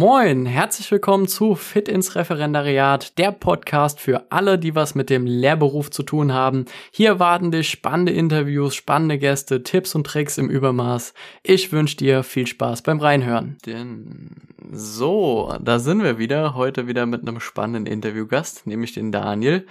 Moin, 0.00 0.46
herzlich 0.46 0.90
willkommen 0.90 1.28
zu 1.28 1.54
Fit 1.54 1.86
ins 1.86 2.16
Referendariat, 2.16 3.18
der 3.18 3.32
Podcast 3.32 4.00
für 4.00 4.32
alle, 4.32 4.58
die 4.58 4.74
was 4.74 4.94
mit 4.94 5.10
dem 5.10 5.26
Lehrberuf 5.26 5.90
zu 5.90 6.02
tun 6.02 6.32
haben. 6.32 6.64
Hier 6.90 7.18
warten 7.18 7.50
dich 7.50 7.68
spannende 7.68 8.10
Interviews, 8.10 8.74
spannende 8.74 9.18
Gäste, 9.18 9.62
Tipps 9.62 9.94
und 9.94 10.06
Tricks 10.06 10.38
im 10.38 10.48
Übermaß. 10.48 11.12
Ich 11.42 11.70
wünsche 11.70 11.98
dir 11.98 12.22
viel 12.22 12.46
Spaß 12.46 12.80
beim 12.80 12.98
Reinhören. 12.98 13.58
Denn 13.66 14.36
so, 14.72 15.54
da 15.60 15.78
sind 15.78 16.02
wir 16.02 16.16
wieder, 16.16 16.54
heute 16.54 16.86
wieder 16.86 17.04
mit 17.04 17.20
einem 17.20 17.38
spannenden 17.38 17.84
Interviewgast, 17.84 18.66
nämlich 18.66 18.94
den 18.94 19.12
Daniel. 19.12 19.66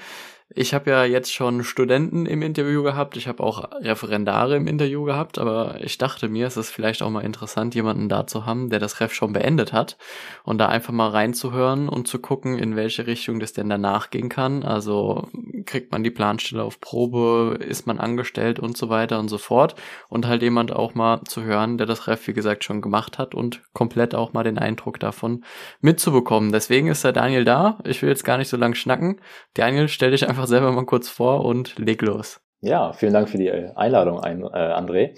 Ich 0.55 0.73
habe 0.73 0.89
ja 0.89 1.05
jetzt 1.05 1.31
schon 1.31 1.63
Studenten 1.63 2.25
im 2.25 2.41
Interview 2.41 2.81
gehabt, 2.81 3.16
ich 3.18 3.27
habe 3.27 3.43
auch 3.43 3.70
Referendare 3.81 4.55
im 4.55 4.66
Interview 4.66 5.04
gehabt, 5.04 5.38
aber 5.38 5.75
ich 5.81 5.99
dachte 5.99 6.27
mir, 6.27 6.48
es 6.48 6.57
ist 6.57 6.71
vielleicht 6.71 7.04
auch 7.04 7.09
mal 7.11 7.23
interessant, 7.23 7.75
jemanden 7.75 8.09
da 8.09 8.25
zu 8.25 8.48
haben, 8.48 8.71
der 8.71 8.80
das 8.80 8.99
Ref 8.99 9.13
schon 9.13 9.31
beendet 9.31 9.73
hat 9.73 9.98
und 10.43 10.57
da 10.57 10.67
einfach 10.67 10.91
mal 10.91 11.09
reinzuhören 11.09 11.88
und 11.88 12.08
zu 12.08 12.17
gucken, 12.17 12.58
in 12.58 12.75
welche 12.75 13.05
Richtung 13.05 13.39
das 13.39 13.53
denn 13.53 13.70
danach 13.70 14.09
gehen 14.09 14.27
kann. 14.27 14.63
Also 14.63 15.30
kriegt 15.67 15.91
man 15.91 16.03
die 16.03 16.09
Planstelle 16.09 16.63
auf 16.63 16.81
Probe, 16.81 17.59
ist 17.59 17.86
man 17.86 18.00
angestellt 18.00 18.59
und 18.59 18.75
so 18.75 18.89
weiter 18.89 19.20
und 19.20 19.30
so 19.30 19.38
fort 19.38 19.75
und 20.08 20.25
halt 20.25 20.41
jemand 20.41 20.72
auch 20.72 20.95
mal 20.95 21.22
zu 21.25 21.44
hören, 21.44 21.77
der 21.77 21.86
das 21.86 22.08
Ref, 22.08 22.27
wie 22.27 22.34
gesagt, 22.34 22.63
schon 22.63 22.81
gemacht 22.81 23.20
hat 23.20 23.36
und 23.36 23.61
komplett 23.73 24.16
auch 24.16 24.34
mal 24.34 24.44
den 24.44 24.58
Eindruck 24.58 25.00
davon 25.00 25.44
mitzubekommen. 25.80 26.52
Deswegen 26.52 26.88
ist 26.88 27.03
der 27.03 27.13
Daniel 27.13 27.45
da. 27.45 27.77
Ich 27.84 28.02
will 28.02 28.09
jetzt 28.09 28.25
gar 28.25 28.39
nicht 28.39 28.50
so 28.50 28.58
lang 28.58 28.73
schnacken. 28.73 29.22
Daniel, 29.53 29.88
stell 29.88 30.09
dich 30.09 30.27
einfach 30.27 30.38
einfach 30.39 30.48
selber 30.48 30.71
mal 30.71 30.85
kurz 30.85 31.09
vor 31.09 31.43
und 31.43 31.77
leg 31.77 32.02
los. 32.02 32.39
Ja, 32.61 32.93
vielen 32.93 33.13
Dank 33.13 33.30
für 33.30 33.38
die 33.38 33.52
Einladung, 33.52 34.20
äh, 34.20 34.23
André. 34.23 35.17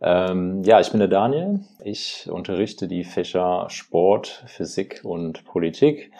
Ähm, 0.00 0.62
ja, 0.62 0.80
ich 0.80 0.90
bin 0.90 1.00
der 1.00 1.08
Daniel. 1.08 1.60
Ich 1.82 2.28
unterrichte 2.30 2.86
die 2.86 3.04
Fächer 3.04 3.66
Sport, 3.68 4.44
Physik 4.46 5.00
und 5.02 5.44
Politik. 5.44 6.12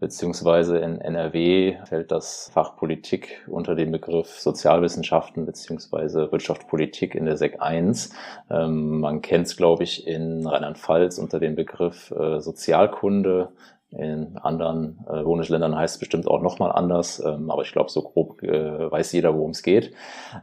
Beziehungsweise 0.00 0.78
in 0.78 1.00
NRW 1.00 1.78
fällt 1.86 2.10
das 2.10 2.50
Fach 2.52 2.76
Politik 2.76 3.42
unter 3.46 3.74
den 3.74 3.90
Begriff 3.90 4.38
Sozialwissenschaften 4.38 5.46
beziehungsweise 5.46 6.30
Wirtschaftspolitik 6.30 7.14
in 7.14 7.24
der 7.24 7.38
SEC 7.38 7.60
1. 7.60 8.10
Ähm, 8.50 9.00
man 9.00 9.22
kennt 9.22 9.46
es, 9.46 9.56
glaube 9.56 9.84
ich, 9.84 10.06
in 10.06 10.46
Rheinland-Pfalz 10.46 11.18
unter 11.18 11.40
dem 11.40 11.54
Begriff 11.54 12.10
äh, 12.10 12.40
Sozialkunde 12.40 13.52
in 13.98 14.36
anderen 14.38 14.98
äh, 15.08 15.22
Bundesländern 15.22 15.76
heißt 15.76 15.96
es 15.96 15.98
bestimmt 15.98 16.26
auch 16.26 16.42
nochmal 16.42 16.72
anders, 16.72 17.22
ähm, 17.24 17.50
aber 17.50 17.62
ich 17.62 17.72
glaube, 17.72 17.90
so 17.90 18.02
grob 18.02 18.42
äh, 18.42 18.90
weiß 18.90 19.12
jeder, 19.12 19.34
worum 19.34 19.50
es 19.50 19.62
geht. 19.62 19.92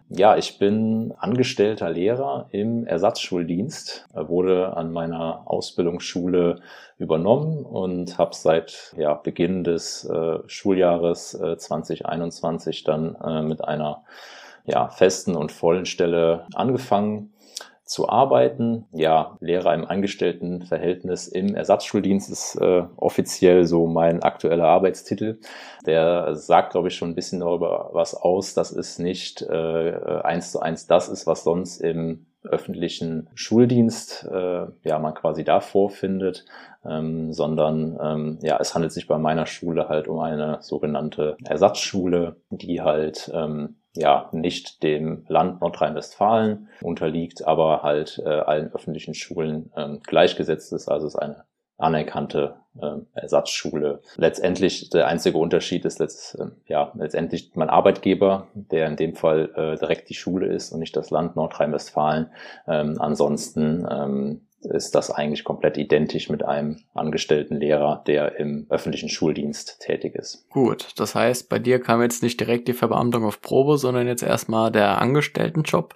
Ja, 0.09 0.38
ich 0.38 0.59
bin 0.59 1.13
angestellter 1.17 1.89
Lehrer 1.89 2.47
im 2.52 2.85
Ersatzschuldienst, 2.85 4.08
wurde 4.13 4.75
an 4.77 4.91
meiner 4.91 5.43
Ausbildungsschule 5.45 6.61
übernommen 6.97 7.66
und 7.66 8.17
habe 8.17 8.35
seit 8.35 8.93
ja, 8.97 9.16
Beginn 9.16 9.63
des 9.63 10.05
äh, 10.05 10.39
Schuljahres 10.47 11.33
äh, 11.33 11.58
2021 11.58 12.83
dann 12.83 13.15
äh, 13.15 13.41
mit 13.41 13.63
einer 13.63 14.03
ja, 14.65 14.88
festen 14.89 15.36
und 15.36 15.52
vollen 15.52 15.86
Stelle 15.86 16.45
angefangen 16.53 17.33
zu 17.92 18.08
arbeiten. 18.08 18.86
Ja, 18.94 19.36
Lehrer 19.42 19.73
im 19.73 19.84
Angestelltenverhältnis 19.84 21.28
im 21.28 21.56
Ersatzschuldienst 21.56 22.31
ist 22.31 22.56
äh, 22.56 22.83
offiziell 22.95 23.66
so 23.66 23.86
mein 23.86 24.23
aktueller 24.23 24.64
Arbeitstitel. 24.64 25.39
Der 25.86 26.38
sagt, 26.38 26.72
glaube 26.72 26.88
ich, 26.88 26.95
schon 26.95 27.09
ein 27.09 27.16
bisschen 27.16 27.42
darüber 27.42 27.89
was 27.92 28.16
aus, 28.16 28.53
dass 28.53 28.72
es 28.72 28.98
nicht 28.98 29.42
äh, 29.42 30.22
eins 30.23 30.53
zu 30.53 30.61
eins 30.61 30.88
das 30.88 31.09
ist, 31.09 31.28
was 31.28 31.44
sonst 31.44 31.81
im 31.81 32.28
öffentlichen 32.44 33.30
Schuldienst 33.36 34.26
äh, 34.31 34.67
ja 34.83 34.98
man 35.00 35.14
quasi 35.14 35.44
da 35.44 35.59
vorfindet, 35.59 36.45
ähm, 36.86 37.33
sondern 37.33 38.00
ähm, 38.02 38.39
ja 38.42 38.58
es 38.61 38.73
handelt 38.73 38.94
sich 38.94 39.05
bei 39.05 39.17
meiner 39.17 39.45
Schule 39.45 39.89
halt 39.89 40.08
um 40.08 40.20
eine 40.20 40.59
sogenannte 40.61 41.36
Ersatzschule, 41.44 42.38
die 42.50 42.81
halt 42.81 43.30
ähm, 43.33 43.80
ja 43.95 44.30
nicht 44.31 44.84
dem 44.84 45.26
Land 45.27 45.61
Nordrhein-Westfalen 45.61 46.70
unterliegt, 46.82 47.45
aber 47.45 47.83
halt 47.83 48.21
äh, 48.26 48.30
allen 48.30 48.73
öffentlichen 48.73 49.14
Schulen 49.14 49.71
ähm, 49.76 49.99
gleichgesetzt 50.05 50.71
ist. 50.73 50.88
Also 50.88 51.08
es 51.08 51.15
ist 51.15 51.20
eine 51.20 51.43
anerkannte 51.77 52.55
äh, 52.80 52.98
Ersatzschule. 53.14 54.02
Letztendlich 54.15 54.89
der 54.92 55.08
einzige 55.08 55.38
Unterschied 55.38 55.83
ist 55.83 55.99
letzt, 55.99 56.36
äh, 56.36 56.48
ja 56.67 56.92
letztendlich 56.95 57.52
mein 57.55 57.70
Arbeitgeber, 57.70 58.48
der 58.54 58.88
in 58.88 58.95
dem 58.95 59.15
Fall 59.15 59.49
äh, 59.55 59.77
direkt 59.77 60.10
die 60.10 60.14
Schule 60.14 60.48
ist 60.48 60.71
und 60.71 60.80
nicht 60.80 60.95
das 60.95 61.10
Land 61.10 61.36
Nordrhein-Westfalen. 61.36 62.30
Ähm, 62.67 62.95
ansonsten 62.99 63.88
ähm, 63.89 64.48
ist 64.66 64.95
das 64.95 65.11
eigentlich 65.11 65.44
komplett 65.44 65.77
identisch 65.77 66.30
mit 66.30 66.44
einem 66.44 66.80
angestellten 66.94 67.55
Lehrer, 67.55 68.04
der 68.08 68.38
im 68.39 68.67
öffentlichen 68.70 69.10
Schuldienst 69.10 69.80
tätig 69.80 70.16
ist. 70.16 70.48
Gut, 70.49 70.89
das 70.98 71.16
heißt, 71.16 71.49
bei 71.49 71.60
dir 71.60 71.80
kam 71.80 72.02
jetzt 72.02 72.23
nicht 72.23 72.39
direkt 72.39 72.67
die 72.67 72.73
Verbeamtung 72.73 73.26
auf 73.26 73.42
Probe, 73.42 73.77
sondern 73.77 74.08
jetzt 74.08 74.23
erstmal 74.23 74.71
der 74.71 75.02
Angestelltenjob. 75.02 75.95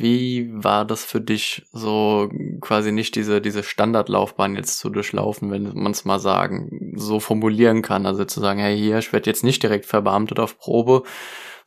Wie 0.00 0.48
war 0.52 0.84
das 0.84 1.04
für 1.04 1.20
dich, 1.20 1.66
so 1.72 2.30
quasi 2.60 2.92
nicht 2.92 3.16
diese, 3.16 3.40
diese 3.40 3.64
Standardlaufbahn 3.64 4.54
jetzt 4.54 4.78
zu 4.78 4.90
durchlaufen, 4.90 5.50
wenn 5.50 5.72
man 5.74 5.90
es 5.90 6.04
mal 6.04 6.20
sagen, 6.20 6.92
so 6.94 7.18
formulieren 7.18 7.82
kann? 7.82 8.06
Also 8.06 8.24
zu 8.24 8.38
sagen, 8.38 8.60
hey, 8.60 8.78
hier, 8.78 8.98
ich 8.98 9.12
werde 9.12 9.28
jetzt 9.28 9.42
nicht 9.42 9.60
direkt 9.60 9.86
verbeamtet 9.86 10.38
auf 10.38 10.56
Probe, 10.56 11.02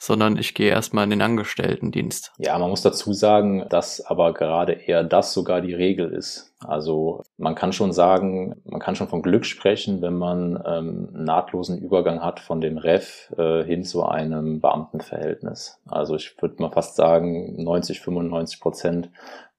sondern 0.02 0.36
ich 0.36 0.56
gehe 0.56 0.72
erstmal 0.72 1.04
in 1.04 1.12
den 1.12 1.22
Angestelltendienst. 1.22 2.34
Ja, 2.40 2.58
man 2.58 2.72
muss 2.72 2.82
dazu 2.82 3.14
sagen, 3.14 3.68
dass 3.70 4.04
aber 4.04 4.34
gerade 4.34 4.74
eher 4.74 5.04
das 5.04 5.32
sogar 5.32 5.62
die 5.62 5.76
Regel 5.76 6.12
ist. 6.12 6.56
Also 6.66 7.22
man 7.38 7.54
kann 7.54 7.72
schon 7.72 7.94
sagen, 7.94 8.60
man 8.66 8.80
kann 8.80 8.96
schon 8.96 9.10
von 9.10 9.22
Glück 9.22 9.46
sprechen, 9.46 10.02
wenn 10.02 10.16
man 10.16 10.62
ähm, 10.66 11.10
nahtlosen 11.14 11.78
Übergang 11.78 12.24
hat 12.24 12.40
von 12.40 12.62
dem 12.62 12.80
Ref 12.80 13.32
äh, 13.38 13.64
hin 13.64 13.84
zu 13.84 14.04
einem 14.04 14.60
Beamtenverhältnis. 14.60 15.80
Also 15.88 16.16
ich 16.16 16.36
würde 16.42 16.64
mal 16.64 16.72
fast 16.72 16.96
sagen, 16.96 17.64
90, 17.64 18.02
95 18.02 18.60
Prozent 18.60 19.12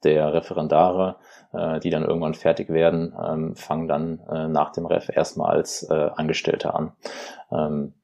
der 0.03 0.33
Referendare, 0.33 1.17
äh, 1.53 1.79
die 1.79 1.91
dann 1.91 2.05
irgendwann 2.05 2.35
fertig 2.35 2.69
werden, 2.69 3.15
ähm, 3.25 3.55
fangen 3.55 3.87
dann 3.87 4.19
äh, 4.29 4.49
nach 4.49 4.73
dem 4.73 4.87
Ref 4.87 5.09
erstmal 5.09 5.55
als 5.55 5.85
äh, 5.85 6.11
Angestellte 6.17 6.75
an. 6.75 6.93
Ähm, 7.53 7.95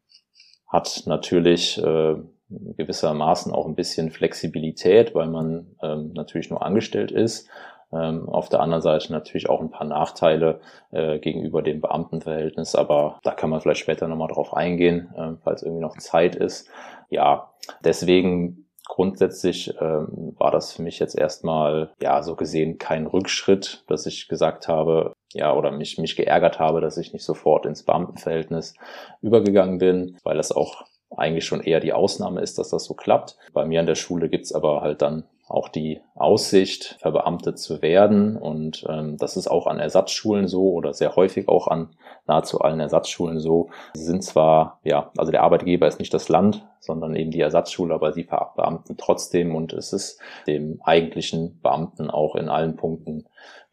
hat 0.69 1.03
natürlich 1.07 1.83
äh, 1.83 2.17
gewissermaßen 2.51 3.53
auch 3.53 3.67
ein 3.67 3.75
bisschen 3.75 4.11
Flexibilität, 4.11 5.15
weil 5.15 5.29
man 5.29 5.77
ähm, 5.83 6.13
natürlich 6.15 6.51
nur 6.51 6.65
angestellt 6.65 7.11
ist. 7.11 7.49
Ähm, 7.91 8.29
auf 8.29 8.51
der 8.51 8.61
anderen 8.61 8.83
Seite 8.83 9.13
natürlich 9.13 9.49
auch 9.49 9.61
ein 9.61 9.71
paar 9.71 9.87
Nachteile 9.87 10.61
äh, 10.91 11.19
gegenüber 11.19 11.63
dem 11.63 11.81
Beamtenverhältnis, 11.81 12.75
aber 12.75 13.19
da 13.23 13.33
kann 13.33 13.49
man 13.49 13.61
vielleicht 13.61 13.81
später 13.81 14.09
nochmal 14.09 14.29
drauf 14.29 14.55
eingehen, 14.55 15.09
äh, 15.17 15.33
falls 15.43 15.63
irgendwie 15.63 15.81
noch 15.81 15.97
Zeit 15.97 16.37
ist. 16.37 16.69
Ja, 17.09 17.51
deswegen 17.83 18.68
grundsätzlich 18.89 19.75
ähm, 19.81 20.35
war 20.39 20.51
das 20.51 20.73
für 20.73 20.83
mich 20.83 20.99
jetzt 20.99 21.15
erstmal, 21.17 21.93
ja, 22.01 22.23
so 22.23 22.35
gesehen 22.35 22.79
kein 22.79 23.07
Rückschritt, 23.07 23.85
dass 23.87 24.07
ich 24.07 24.29
gesagt 24.29 24.67
habe, 24.67 25.13
ja, 25.33 25.55
oder 25.55 25.71
mich, 25.71 25.99
mich 25.99 26.17
geärgert 26.17 26.59
habe, 26.59 26.81
dass 26.81 26.97
ich 26.97 27.13
nicht 27.13 27.25
sofort 27.25 27.67
ins 27.67 27.85
Beamtenverhältnis 27.85 28.75
übergegangen 29.21 29.79
bin, 29.79 30.17
weil 30.25 30.37
das 30.37 30.53
auch 30.53 30.85
eigentlich 31.17 31.45
schon 31.45 31.61
eher 31.61 31.81
die 31.81 31.93
Ausnahme 31.93 32.41
ist, 32.41 32.59
dass 32.59 32.71
das 32.71 32.85
so 32.85 32.95
klappt. 32.95 33.37
Bei 33.53 33.65
mir 33.65 33.81
an 33.81 33.87
der 33.87 33.95
Schule 33.95 34.29
gibt's 34.29 34.53
aber 34.53 34.83
halt 34.83 35.03
dann 35.03 35.25
auch 35.49 35.69
die 35.69 36.01
Aussicht, 36.15 36.97
verbeamtet 37.01 37.59
zu 37.59 37.81
werden. 37.81 38.37
Und 38.37 38.85
ähm, 38.89 39.17
das 39.17 39.37
ist 39.37 39.49
auch 39.49 39.67
an 39.67 39.79
Ersatzschulen 39.79 40.47
so 40.47 40.73
oder 40.73 40.93
sehr 40.93 41.17
häufig 41.17 41.49
auch 41.49 41.69
an 41.69 41.91
nahezu 42.27 42.61
allen 42.61 42.81
Ersatzschulen 42.81 43.41
so. 43.41 43.71
Sie 43.95 44.05
sind 44.05 44.23
zwar, 44.23 44.79
ja, 44.85 45.11
also 45.17 45.33
der 45.33 45.43
Arbeitgeber 45.43 45.89
ist 45.89 45.99
nicht 45.99 46.13
das 46.13 46.29
Land, 46.29 46.67
sondern 46.81 47.17
eben 47.17 47.31
die 47.31 47.41
Ersatzschule, 47.41 47.95
aber 47.95 48.13
sie 48.13 48.25
verbeamten 48.25 48.97
trotzdem 48.99 49.55
und 49.55 49.73
es 49.73 49.93
ist 49.95 50.21
dem 50.47 50.81
eigentlichen 50.85 51.59
Beamten 51.63 52.11
auch 52.11 52.37
in 52.37 52.51
allen 52.51 52.77
Punkten 52.77 53.25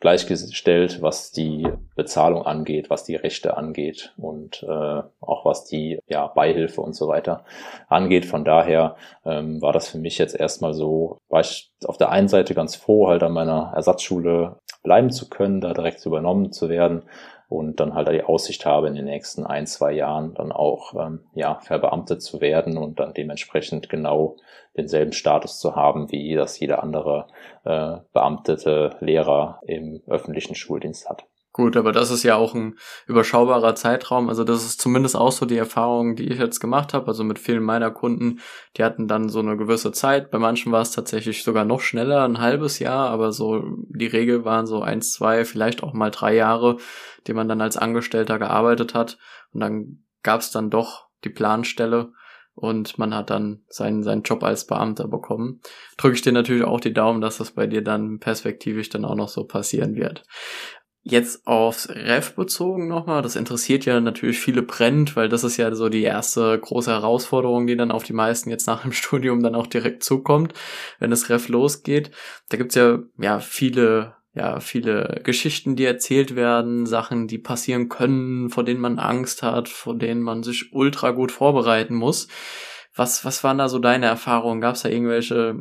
gleichgestellt, 0.06 1.02
was 1.02 1.32
die 1.32 1.68
Bezahlung 1.96 2.46
angeht, 2.46 2.92
was 2.92 3.06
die 3.06 3.16
Rechte 3.16 3.58
angeht 3.58 4.14
und 4.18 4.62
äh, 4.62 5.02
auch 5.20 5.46
was 5.46 5.66
die 5.66 5.97
ja, 6.06 6.28
Beihilfe 6.28 6.79
und 6.82 6.96
so 6.96 7.08
weiter 7.08 7.44
angeht. 7.88 8.28
Von 8.28 8.46
daher 8.46 8.97
ähm, 9.26 9.64
war 9.64 9.74
das 9.74 9.90
für 9.90 9.97
mich 9.97 10.20
jetzt 10.20 10.40
erstmal 10.40 10.76
so, 10.76 11.18
war 11.28 11.41
ich 11.41 11.72
auf 11.85 11.97
der 11.97 12.12
einen 12.12 12.28
Seite 12.28 12.53
ganz 12.53 12.76
froh, 12.76 13.08
halt 13.08 13.24
an 13.24 13.32
meiner 13.32 13.72
Ersatzschule 13.76 14.59
bleiben 14.84 15.09
zu 15.09 15.28
können, 15.28 15.59
da 15.59 15.74
direkt 15.74 16.06
übernommen 16.06 16.52
zu 16.52 16.70
werden 16.70 17.02
und 17.50 17.80
dann 17.80 17.94
halt 17.94 18.09
die 18.09 18.24
Aussicht 18.24 18.66
habe, 18.66 18.88
in 18.88 18.96
den 18.96 19.06
nächsten 19.06 19.46
ein, 19.46 19.68
zwei 19.68 19.92
Jahren 19.92 20.34
dann 20.34 20.52
auch 20.52 20.94
ähm, 20.96 21.22
ja, 21.34 21.59
verbeamtet 21.62 22.22
zu 22.22 22.42
werden 22.42 22.78
und 22.78 23.00
dann 23.00 23.14
dementsprechend 23.14 23.90
genau 23.90 24.38
denselben 24.78 25.14
Status 25.14 25.59
zu 25.59 25.76
haben, 25.76 26.12
wie 26.12 26.34
das 26.34 26.59
jeder 26.59 26.84
andere 26.84 27.28
äh, 27.64 27.97
beamtete 28.14 28.97
Lehrer 29.00 29.59
im 29.66 30.02
öffentlichen 30.08 30.56
Schuldienst 30.56 31.09
hat. 31.09 31.26
Gut, 31.55 31.78
aber 31.78 31.93
das 31.93 32.11
ist 32.11 32.23
ja 32.23 32.35
auch 32.35 32.53
ein 32.53 32.75
überschaubarer 33.07 33.75
Zeitraum. 33.75 34.28
Also 34.28 34.43
das 34.43 34.66
ist 34.66 34.81
zumindest 34.81 35.16
auch 35.16 35.31
so 35.31 35.46
die 35.46 35.55
Erfahrung, 35.55 36.17
die 36.17 36.28
ich 36.28 36.37
jetzt 36.37 36.59
gemacht 36.59 36.93
habe. 36.93 37.07
Also 37.07 37.23
mit 37.23 37.40
vielen 37.40 37.63
meiner 37.63 37.91
Kunden, 37.91 38.41
die 38.75 38.84
hatten 38.84 39.07
dann 39.07 39.29
so 39.29 39.40
eine 39.40 39.55
gewisse 39.55 39.93
Zeit. 39.93 40.31
Bei 40.31 40.37
manchen 40.37 40.73
war 40.73 40.81
es 40.81 40.91
tatsächlich 40.91 41.46
sogar 41.46 41.63
noch 41.63 41.79
schneller, 41.79 42.25
ein 42.25 42.41
halbes 42.41 42.79
Jahr. 42.79 43.09
Aber 43.09 43.31
so 43.31 43.63
die 43.87 44.05
Regel 44.05 44.43
waren 44.43 44.67
so 44.67 44.81
eins, 44.81 45.13
zwei, 45.13 45.46
vielleicht 45.46 45.81
auch 45.81 45.93
mal 45.93 46.11
drei 46.11 46.35
Jahre, 46.35 46.75
die 47.25 47.34
man 47.34 47.47
dann 47.47 47.61
als 47.61 47.78
Angestellter 47.78 48.37
gearbeitet 48.37 48.93
hat. 48.93 49.17
Und 49.53 49.61
dann 49.61 50.03
gab 50.23 50.41
es 50.41 50.52
dann 50.52 50.69
doch 50.69 51.07
die 51.23 51.29
Planstelle 51.29 52.11
und 52.53 52.97
man 52.97 53.16
hat 53.16 53.29
dann 53.29 53.63
seinen, 53.69 54.03
seinen 54.03 54.23
Job 54.23 54.43
als 54.43 54.67
Beamter 54.67 55.07
bekommen. 55.07 55.61
Drücke 55.97 56.16
ich 56.16 56.22
dir 56.22 56.34
natürlich 56.34 56.66
auch 56.66 56.81
die 56.81 56.93
Daumen, 56.93 57.22
dass 57.22 57.37
das 57.37 57.52
bei 57.52 57.66
dir 57.66 57.81
dann 57.81 58.19
perspektivisch 58.19 58.90
dann 58.90 59.05
auch 59.05 59.16
noch 59.16 59.29
so 59.29 59.46
passieren 59.46 59.96
wird. 59.96 60.23
Jetzt 61.07 61.46
aufs 61.46 61.87
Ref 61.87 62.34
bezogen 62.34 62.87
nochmal, 62.87 63.22
das 63.22 63.35
interessiert 63.35 63.85
ja 63.85 63.99
natürlich 63.99 64.40
viele 64.40 64.63
brennt, 64.63 65.16
weil 65.16 65.29
das 65.29 65.43
ist 65.43 65.55
ja 65.55 65.73
so 65.75 65.87
die 65.87 66.02
erste 66.02 66.57
große 66.59 66.90
Herausforderung, 66.90 67.67
die 67.67 67.78
dann 67.78 67.91
auf 67.91 68.03
die 68.03 68.13
meisten 68.13 68.49
jetzt 68.49 68.66
nach 68.66 68.81
dem 68.81 68.91
Studium 68.91 69.43
dann 69.43 69.53
auch 69.53 69.67
direkt 69.67 70.03
zukommt, 70.03 70.55
wenn 70.97 71.11
das 71.11 71.29
Ref 71.29 71.47
losgeht. 71.47 72.09
Da 72.49 72.57
gibt's 72.57 72.73
ja, 72.73 72.97
ja 73.19 73.40
viele, 73.40 74.16
ja, 74.34 74.59
viele 74.59 75.22
Geschichten, 75.23 75.75
die 75.75 75.85
erzählt 75.85 76.35
werden, 76.35 76.87
Sachen, 76.87 77.28
die 77.28 77.37
passieren 77.37 77.87
können, 77.87 78.49
vor 78.49 78.63
denen 78.63 78.81
man 78.81 78.97
Angst 78.97 79.43
hat, 79.43 79.69
vor 79.69 79.96
denen 79.96 80.23
man 80.23 80.41
sich 80.41 80.73
ultra 80.73 81.11
gut 81.11 81.31
vorbereiten 81.31 81.93
muss. 81.93 82.28
Was, 82.96 83.26
was 83.26 83.44
waren 83.44 83.58
da 83.58 83.68
so 83.68 83.80
deine 83.80 84.06
Erfahrungen? 84.06 84.62
Gab 84.62 84.76
es 84.76 84.84
da 84.84 84.90
irgendwelche, 84.90 85.56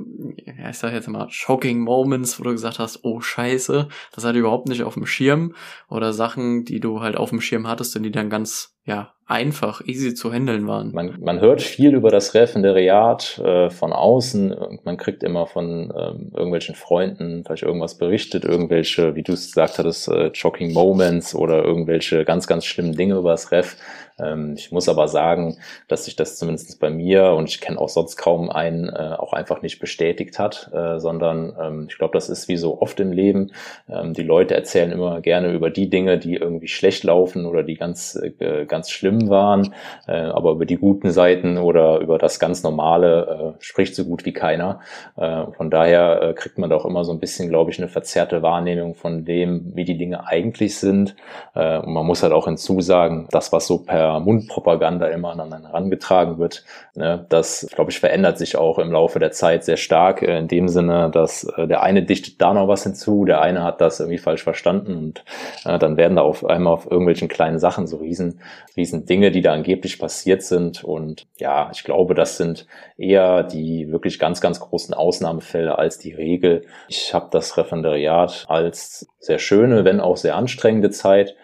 ja, 0.47 0.71
ich 0.71 0.79
sag 0.79 0.93
jetzt 0.93 1.09
mal, 1.09 1.29
shocking 1.31 1.81
Moments, 1.81 2.39
wo 2.39 2.45
du 2.45 2.53
gesagt 2.53 2.79
hast, 2.79 3.01
oh 3.03 3.21
scheiße, 3.21 3.89
das 4.13 4.25
hatte 4.25 4.39
überhaupt 4.39 4.69
nicht 4.69 4.85
auf 4.85 4.95
dem 4.95 5.05
Schirm? 5.05 5.55
Oder 5.89 6.13
Sachen, 6.13 6.65
die 6.65 6.79
du 6.79 7.01
halt 7.01 7.17
auf 7.17 7.31
dem 7.31 7.41
Schirm 7.41 7.67
hattest 7.67 7.97
und 7.97 8.05
die 8.05 8.13
dann 8.13 8.31
ganz, 8.31 8.77
ja, 8.85 9.15
einfach, 9.27 9.81
easy 9.87 10.15
zu 10.15 10.33
handeln 10.33 10.67
waren. 10.67 10.93
Man, 10.93 11.17
man 11.21 11.41
hört 11.41 11.63
viel 11.63 11.95
über 11.95 12.11
das 12.11 12.35
Referendariat 12.35 13.39
äh, 13.39 13.71
von 13.71 13.93
außen. 13.93 14.55
Man 14.85 14.99
kriegt 14.99 15.23
immer 15.23 15.47
von 15.47 15.93
ähm, 15.97 16.31
irgendwelchen 16.35 16.75
Freunden 16.75 17.43
vielleicht 17.45 17.63
irgendwas 17.63 17.97
berichtet, 17.97 18.45
irgendwelche, 18.45 19.15
wie 19.15 19.23
du 19.23 19.33
es 19.33 19.47
gesagt 19.47 19.79
hattest, 19.79 20.09
äh, 20.09 20.31
shocking 20.35 20.73
Moments 20.75 21.35
oder 21.35 21.65
irgendwelche 21.65 22.25
ganz, 22.27 22.47
ganz 22.47 22.67
schlimmen 22.67 22.97
Dinge 22.97 23.15
über 23.15 23.31
das 23.31 23.51
Ref. 23.51 23.77
Ähm, 24.19 24.55
ich 24.57 24.71
muss 24.71 24.89
aber 24.89 25.09
sagen, 25.09 25.57
dass 25.89 26.05
sich 26.05 26.17
das 26.17 26.37
zumindest 26.37 26.79
bei 26.79 26.91
mir 26.91 27.31
und 27.31 27.49
ich 27.49 27.61
kenne 27.61 27.79
auch 27.81 27.89
sonst 27.89 28.17
kaum 28.17 28.51
einen 28.51 28.89
äh, 28.89 29.17
auch 29.19 29.33
einfach 29.33 29.63
nicht 29.63 29.81
bestätigt 29.81 30.39
hat, 30.39 30.71
äh, 30.73 31.01
sondern 31.01 31.57
ähm, 31.61 31.87
ich 31.89 31.99
glaube, 31.99 32.13
das 32.13 32.29
ist 32.29 32.47
wie 32.49 32.57
so 32.57 32.81
oft 32.81 33.01
im 33.01 33.13
Leben. 33.13 33.53
Ähm, 33.89 34.13
die 34.13 34.23
Leute 34.23 34.55
erzählen 34.55 34.93
immer 34.93 35.21
gerne 35.21 35.53
über 35.53 35.71
die 35.71 35.91
Dinge, 35.91 36.19
die 36.19 36.37
irgendwie 36.37 36.69
schlecht 36.69 37.03
laufen 37.05 37.47
oder 37.47 37.63
die 37.63 37.75
ganz, 37.75 38.17
äh, 38.17 38.67
ganz 38.67 38.74
schlimm 38.83 39.05
schlimm 39.05 39.29
waren, 39.29 39.75
äh, 40.07 40.13
aber 40.13 40.53
über 40.53 40.67
die 40.67 40.77
guten 40.77 41.11
Seiten 41.11 41.59
oder 41.59 41.99
über 41.99 42.19
das 42.19 42.39
ganz 42.39 42.63
Normale 42.63 43.55
äh, 43.59 43.63
spricht 43.63 43.95
so 43.95 44.05
gut 44.05 44.25
wie 44.25 44.33
keiner. 44.33 44.81
Äh, 45.17 45.45
von 45.57 45.71
daher 45.71 46.23
äh, 46.23 46.33
kriegt 46.35 46.59
man 46.59 46.71
doch 46.71 46.85
immer 46.85 47.05
so 47.05 47.13
ein 47.13 47.21
bisschen, 47.21 47.49
glaube 47.49 47.71
ich, 47.71 47.79
eine 47.79 47.89
verzerrte 47.89 48.43
Wahrnehmung 48.43 48.95
von 48.95 49.25
dem, 49.25 49.73
wie 49.75 49.85
die 49.85 49.99
Dinge 49.99 50.27
eigentlich 50.27 50.79
sind. 50.79 51.17
Äh, 51.55 51.79
und 51.79 51.93
man 51.93 52.07
muss 52.07 52.23
halt 52.23 52.33
auch 52.33 52.47
hinzusagen, 52.47 53.29
das, 53.31 53.53
was 53.53 53.67
so 53.67 53.79
per 53.79 54.21
Mundpropaganda 54.21 55.07
immer 55.09 55.33
an 55.33 55.41
anderen 55.41 55.67
herangetragen 55.67 56.39
wird, 56.39 56.65
ne, 56.95 57.27
das, 57.29 57.67
glaube 57.75 57.91
ich, 57.91 58.01
verändert 58.01 58.39
sich 58.39 58.57
auch 58.57 58.79
im 58.79 58.93
Laufe 58.93 59.19
der 59.19 59.33
Zeit 59.33 59.65
sehr 59.65 59.77
stark, 59.77 60.23
äh, 60.23 60.39
in 60.39 60.49
dem 60.49 60.69
Sinne, 60.69 61.11
dass 61.11 61.45
äh, 61.57 61.67
der 61.67 61.83
eine 61.83 62.03
dichtet 62.03 62.41
da 62.41 62.55
noch 62.55 62.69
was 62.69 62.83
hinzu, 62.83 63.25
der 63.25 63.41
eine 63.41 63.63
hat 63.63 63.81
das 63.81 64.01
irgendwie 64.01 64.19
falsch 64.19 64.43
verstanden 64.43 64.97
und 64.97 65.25
äh, 65.65 65.79
dann 65.79 65.97
werden 65.97 66.17
da 66.17 66.23
auf 66.23 66.45
einmal 66.45 66.73
auf 66.73 66.91
irgendwelchen 66.91 67.29
kleinen 67.29 67.59
Sachen 67.59 67.87
so 67.87 67.97
riesen, 67.99 68.41
riesen 68.77 69.07
Dinge, 69.07 69.31
die 69.31 69.41
da 69.41 69.53
angeblich 69.53 69.99
passiert 69.99 70.43
sind. 70.43 70.85
Und 70.85 71.27
ja, 71.39 71.71
ich 71.73 71.85
glaube, 71.85 72.15
das 72.15 72.37
sind 72.37 72.67
eher 72.97 73.43
die 73.43 73.91
wirklich 73.91 74.19
ganz, 74.19 74.41
ganz 74.41 74.61
großen 74.61 74.95
Ausnahmefälle 74.95 75.79
als 75.79 75.99
die 75.99 76.13
Regel. 76.13 76.63
Ich 76.89 77.15
habe 77.15 77.29
das 77.31 77.57
Referendariat 77.57 78.45
als 78.49 79.07
sehr 79.19 79.39
schöne, 79.39 79.85
wenn 79.85 80.01
auch 80.01 80.17
sehr 80.17 80.37
anstrengende 80.37 80.91
Zeit 80.91 81.35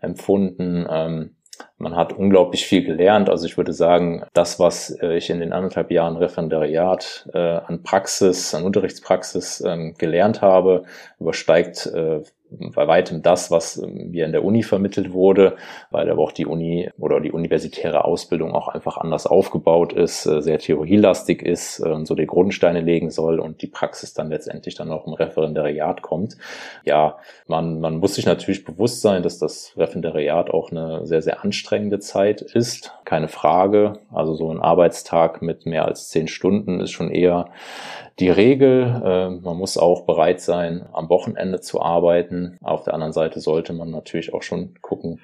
empfunden. 0.00 0.86
Ähm, 0.88 1.36
man 1.78 1.96
hat 1.96 2.12
unglaublich 2.12 2.66
viel 2.66 2.84
gelernt. 2.84 3.28
Also 3.28 3.46
ich 3.46 3.56
würde 3.56 3.72
sagen, 3.72 4.24
das, 4.32 4.58
was 4.58 4.90
äh, 5.00 5.16
ich 5.16 5.30
in 5.30 5.40
den 5.40 5.52
anderthalb 5.52 5.90
Jahren 5.90 6.16
Referendariat 6.16 7.28
äh, 7.32 7.38
an 7.38 7.82
Praxis, 7.82 8.54
an 8.54 8.64
Unterrichtspraxis 8.64 9.62
ähm, 9.66 9.94
gelernt 9.98 10.42
habe, 10.42 10.84
übersteigt 11.18 11.86
äh, 11.86 12.22
bei 12.50 12.88
weitem 12.88 13.22
das, 13.22 13.50
was 13.50 13.76
ähm, 13.78 14.10
mir 14.10 14.26
in 14.26 14.32
der 14.32 14.44
Uni 14.44 14.62
vermittelt 14.62 15.12
wurde, 15.12 15.56
weil 15.90 16.10
aber 16.10 16.22
auch 16.22 16.32
die 16.32 16.46
Uni 16.46 16.90
oder 16.98 17.20
die 17.20 17.32
universitäre 17.32 18.04
Ausbildung 18.04 18.52
auch 18.52 18.68
einfach 18.68 18.96
anders 18.96 19.26
aufgebaut 19.26 19.92
ist, 19.92 20.26
äh, 20.26 20.42
sehr 20.42 20.58
theorielastig 20.58 21.42
ist 21.42 21.80
äh, 21.80 21.88
und 21.88 22.06
so 22.06 22.14
die 22.14 22.26
Grundsteine 22.26 22.80
legen 22.80 23.10
soll 23.10 23.38
und 23.38 23.62
die 23.62 23.66
Praxis 23.66 24.14
dann 24.14 24.30
letztendlich 24.30 24.74
dann 24.74 24.90
auch 24.90 25.06
im 25.06 25.12
Referendariat 25.12 26.02
kommt. 26.02 26.36
Ja, 26.84 27.18
man, 27.46 27.80
man 27.80 27.98
muss 27.98 28.14
sich 28.14 28.26
natürlich 28.26 28.64
bewusst 28.64 29.00
sein, 29.00 29.22
dass 29.22 29.38
das 29.38 29.72
Referendariat 29.76 30.50
auch 30.50 30.70
eine 30.70 31.06
sehr, 31.06 31.22
sehr 31.22 31.44
anstrengende 31.44 32.00
Zeit 32.00 32.42
ist. 32.42 32.92
Keine 33.04 33.28
Frage. 33.28 33.94
Also 34.12 34.34
so 34.34 34.50
ein 34.50 34.60
Arbeitstag 34.60 35.42
mit 35.42 35.66
mehr 35.66 35.84
als 35.84 36.08
zehn 36.08 36.28
Stunden 36.28 36.80
ist 36.80 36.90
schon 36.90 37.10
eher 37.10 37.48
die 38.20 38.30
Regel. 38.30 38.82
Äh, 39.04 39.30
man 39.30 39.56
muss 39.56 39.76
auch 39.76 40.02
bereit 40.02 40.40
sein, 40.40 40.86
am 40.92 41.08
Wochenende 41.08 41.60
zu 41.60 41.80
arbeiten. 41.80 42.58
Auf 42.62 42.84
der 42.84 42.94
anderen 42.94 43.12
Seite 43.12 43.40
sollte 43.40 43.72
man 43.72 43.90
natürlich 43.90 44.32
auch 44.34 44.42
schon 44.42 44.74
gucken, 44.80 45.20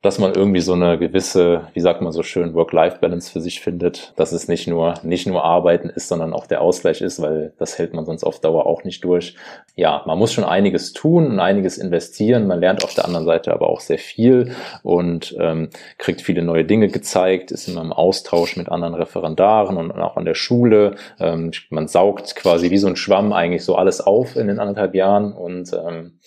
dass 0.00 0.20
man 0.20 0.32
irgendwie 0.34 0.60
so 0.60 0.74
eine 0.74 0.96
gewisse, 0.96 1.68
wie 1.74 1.80
sagt 1.80 2.02
man 2.02 2.12
so 2.12 2.22
schön, 2.22 2.54
Work-Life-Balance 2.54 3.32
für 3.32 3.40
sich 3.40 3.60
findet, 3.60 4.12
dass 4.14 4.30
es 4.30 4.46
nicht 4.46 4.68
nur, 4.68 4.94
nicht 5.02 5.26
nur 5.26 5.44
Arbeiten 5.44 5.88
ist, 5.88 6.06
sondern 6.06 6.32
auch 6.32 6.46
der 6.46 6.60
Ausgleich 6.60 7.00
ist, 7.00 7.20
weil 7.20 7.52
das 7.58 7.78
hält 7.78 7.94
man 7.94 8.04
sonst 8.04 8.22
auf 8.22 8.40
Dauer 8.40 8.66
auch 8.66 8.84
nicht 8.84 9.02
durch. 9.02 9.34
Ja, 9.74 10.04
man 10.06 10.16
muss 10.16 10.32
schon 10.32 10.44
einiges 10.44 10.92
tun 10.92 11.26
und 11.26 11.40
einiges 11.40 11.78
investieren. 11.78 12.46
Man 12.46 12.60
lernt 12.60 12.84
auf 12.84 12.94
der 12.94 13.06
anderen 13.06 13.26
Seite 13.26 13.52
aber 13.52 13.68
auch 13.68 13.80
sehr 13.80 13.98
viel 13.98 14.52
und 14.84 15.36
ähm, 15.40 15.70
kriegt 15.98 16.20
viele 16.20 16.42
neue 16.42 16.64
Dinge 16.64 16.88
gezeigt, 16.88 17.50
ist 17.50 17.66
immer 17.66 17.80
im 17.80 17.92
Austausch 17.92 18.56
mit 18.56 18.68
anderen 18.68 18.94
Referendaren 18.94 19.76
und 19.76 19.90
auch 19.90 20.16
an 20.16 20.24
der 20.24 20.34
Schule. 20.34 20.94
Ähm, 21.18 21.50
man 21.70 21.88
saugt 21.88 22.36
quasi 22.36 22.70
wie 22.70 22.78
so 22.78 22.86
ein 22.86 22.96
Schwamm 22.96 23.32
eigentlich 23.32 23.64
so 23.64 23.74
alles 23.74 24.00
auf 24.00 24.36
in 24.36 24.46
den 24.46 24.60
anderthalb 24.60 24.94
Jahren 24.94 25.32
und 25.32 25.72
ähm, 25.72 26.20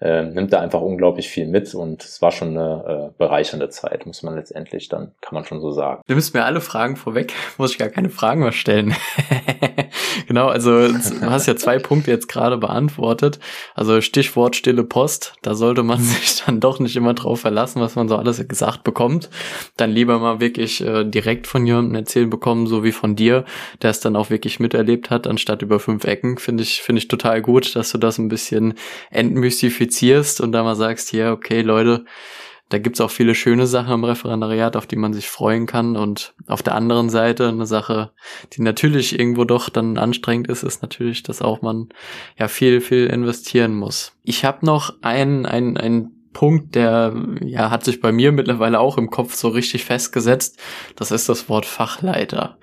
äh, 0.00 0.22
nimmt 0.22 0.52
da 0.52 0.60
einfach 0.60 0.80
unglaublich 0.80 1.28
viel 1.28 1.46
mit 1.46 1.74
und 1.74 2.04
es 2.04 2.22
war 2.22 2.30
schon 2.30 2.56
eine 2.56 3.12
äh, 3.12 3.15
bereichernde 3.18 3.68
Zeit, 3.68 4.06
muss 4.06 4.22
man 4.22 4.34
letztendlich 4.34 4.88
dann, 4.88 5.12
kann 5.20 5.34
man 5.34 5.44
schon 5.44 5.60
so 5.60 5.70
sagen. 5.70 6.02
Du 6.06 6.14
nimmst 6.14 6.34
mir 6.34 6.44
alle 6.44 6.60
Fragen 6.60 6.96
vorweg, 6.96 7.32
muss 7.58 7.72
ich 7.72 7.78
gar 7.78 7.88
keine 7.88 8.10
Fragen 8.10 8.42
mehr 8.42 8.52
stellen. 8.52 8.94
genau, 10.28 10.48
also 10.48 10.88
du 10.88 11.30
hast 11.30 11.46
ja 11.46 11.56
zwei 11.56 11.78
Punkte 11.78 12.10
jetzt 12.10 12.28
gerade 12.28 12.56
beantwortet. 12.58 13.38
Also 13.74 14.00
Stichwort 14.00 14.56
stille 14.56 14.84
Post, 14.84 15.34
da 15.42 15.54
sollte 15.54 15.82
man 15.82 16.00
sich 16.00 16.42
dann 16.44 16.60
doch 16.60 16.78
nicht 16.78 16.96
immer 16.96 17.14
drauf 17.14 17.40
verlassen, 17.40 17.80
was 17.80 17.96
man 17.96 18.08
so 18.08 18.16
alles 18.16 18.46
gesagt 18.46 18.84
bekommt. 18.84 19.30
Dann 19.76 19.90
lieber 19.90 20.18
mal 20.18 20.40
wirklich 20.40 20.84
äh, 20.84 21.04
direkt 21.04 21.46
von 21.46 21.66
jemandem 21.66 21.94
erzählen 21.94 22.30
bekommen, 22.30 22.66
so 22.66 22.84
wie 22.84 22.92
von 22.92 23.16
dir, 23.16 23.44
der 23.82 23.90
es 23.90 24.00
dann 24.00 24.16
auch 24.16 24.30
wirklich 24.30 24.60
miterlebt 24.60 25.10
hat, 25.10 25.26
anstatt 25.26 25.62
über 25.62 25.80
fünf 25.80 26.04
Ecken. 26.04 26.38
Finde 26.38 26.62
ich, 26.62 26.82
finde 26.82 27.00
ich 27.00 27.08
total 27.08 27.42
gut, 27.42 27.74
dass 27.76 27.92
du 27.92 27.98
das 27.98 28.18
ein 28.18 28.28
bisschen 28.28 28.74
entmystifizierst 29.10 30.40
und 30.40 30.52
da 30.52 30.62
mal 30.62 30.76
sagst, 30.76 31.10
hier, 31.10 31.32
okay, 31.32 31.62
Leute, 31.62 32.04
da 32.68 32.78
gibt's 32.78 33.00
auch 33.00 33.10
viele 33.10 33.34
schöne 33.34 33.66
Sachen 33.66 33.94
im 33.94 34.04
Referendariat, 34.04 34.76
auf 34.76 34.86
die 34.86 34.96
man 34.96 35.12
sich 35.12 35.28
freuen 35.28 35.66
kann. 35.66 35.96
Und 35.96 36.34
auf 36.48 36.62
der 36.62 36.74
anderen 36.74 37.10
Seite 37.10 37.48
eine 37.48 37.66
Sache, 37.66 38.10
die 38.52 38.62
natürlich 38.62 39.18
irgendwo 39.18 39.44
doch 39.44 39.68
dann 39.68 39.98
anstrengend 39.98 40.48
ist, 40.48 40.64
ist 40.64 40.82
natürlich, 40.82 41.22
dass 41.22 41.42
auch 41.42 41.62
man 41.62 41.88
ja 42.38 42.48
viel, 42.48 42.80
viel 42.80 43.06
investieren 43.06 43.74
muss. 43.74 44.16
Ich 44.24 44.44
habe 44.44 44.66
noch 44.66 44.94
einen, 45.02 45.46
einen, 45.46 45.76
einen 45.76 46.30
Punkt, 46.32 46.74
der 46.74 47.14
ja 47.40 47.70
hat 47.70 47.84
sich 47.84 48.00
bei 48.00 48.12
mir 48.12 48.32
mittlerweile 48.32 48.80
auch 48.80 48.98
im 48.98 49.10
Kopf 49.10 49.34
so 49.34 49.48
richtig 49.48 49.84
festgesetzt. 49.84 50.60
Das 50.96 51.10
ist 51.10 51.28
das 51.28 51.48
Wort 51.48 51.66
Fachleiter. 51.66 52.58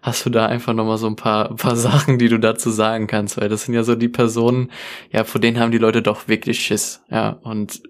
Hast 0.00 0.24
du 0.24 0.30
da 0.30 0.46
einfach 0.46 0.72
noch 0.72 0.86
mal 0.86 0.96
so 0.98 1.08
ein 1.08 1.16
paar, 1.16 1.54
paar 1.56 1.76
Sachen, 1.76 2.18
die 2.18 2.28
du 2.28 2.38
dazu 2.38 2.70
sagen 2.70 3.08
kannst? 3.08 3.38
Weil 3.38 3.48
das 3.48 3.64
sind 3.64 3.74
ja 3.74 3.82
so 3.82 3.96
die 3.96 4.08
Personen, 4.08 4.70
ja, 5.10 5.24
vor 5.24 5.40
denen 5.40 5.58
haben 5.58 5.72
die 5.72 5.78
Leute 5.78 6.00
doch 6.00 6.28
wirklich 6.28 6.60
Schiss. 6.60 7.02
Ja, 7.10 7.30
und 7.42 7.82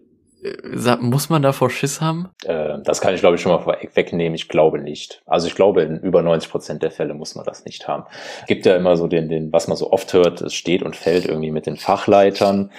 muss 1.00 1.30
man 1.30 1.42
davor 1.42 1.70
Schiss 1.70 2.00
haben? 2.00 2.30
Äh, 2.44 2.78
das 2.84 3.00
kann 3.00 3.14
ich, 3.14 3.20
glaube 3.20 3.36
ich, 3.36 3.42
schon 3.42 3.52
mal 3.52 3.78
wegnehmen. 3.94 4.34
Ich 4.34 4.48
glaube 4.48 4.78
nicht. 4.78 5.22
Also 5.26 5.46
ich 5.46 5.54
glaube, 5.54 5.82
in 5.82 5.98
über 5.98 6.22
90 6.22 6.50
Prozent 6.50 6.82
der 6.82 6.90
Fälle 6.90 7.14
muss 7.14 7.34
man 7.34 7.44
das 7.44 7.64
nicht 7.64 7.88
haben. 7.88 8.04
Gibt 8.46 8.66
ja 8.66 8.76
immer 8.76 8.96
so 8.96 9.06
den, 9.06 9.28
den, 9.28 9.52
was 9.52 9.68
man 9.68 9.76
so 9.76 9.90
oft 9.92 10.12
hört, 10.12 10.40
es 10.40 10.54
steht 10.54 10.82
und 10.82 10.96
fällt 10.96 11.26
irgendwie 11.26 11.50
mit 11.50 11.66
den 11.66 11.76
Fachleitern. 11.76 12.70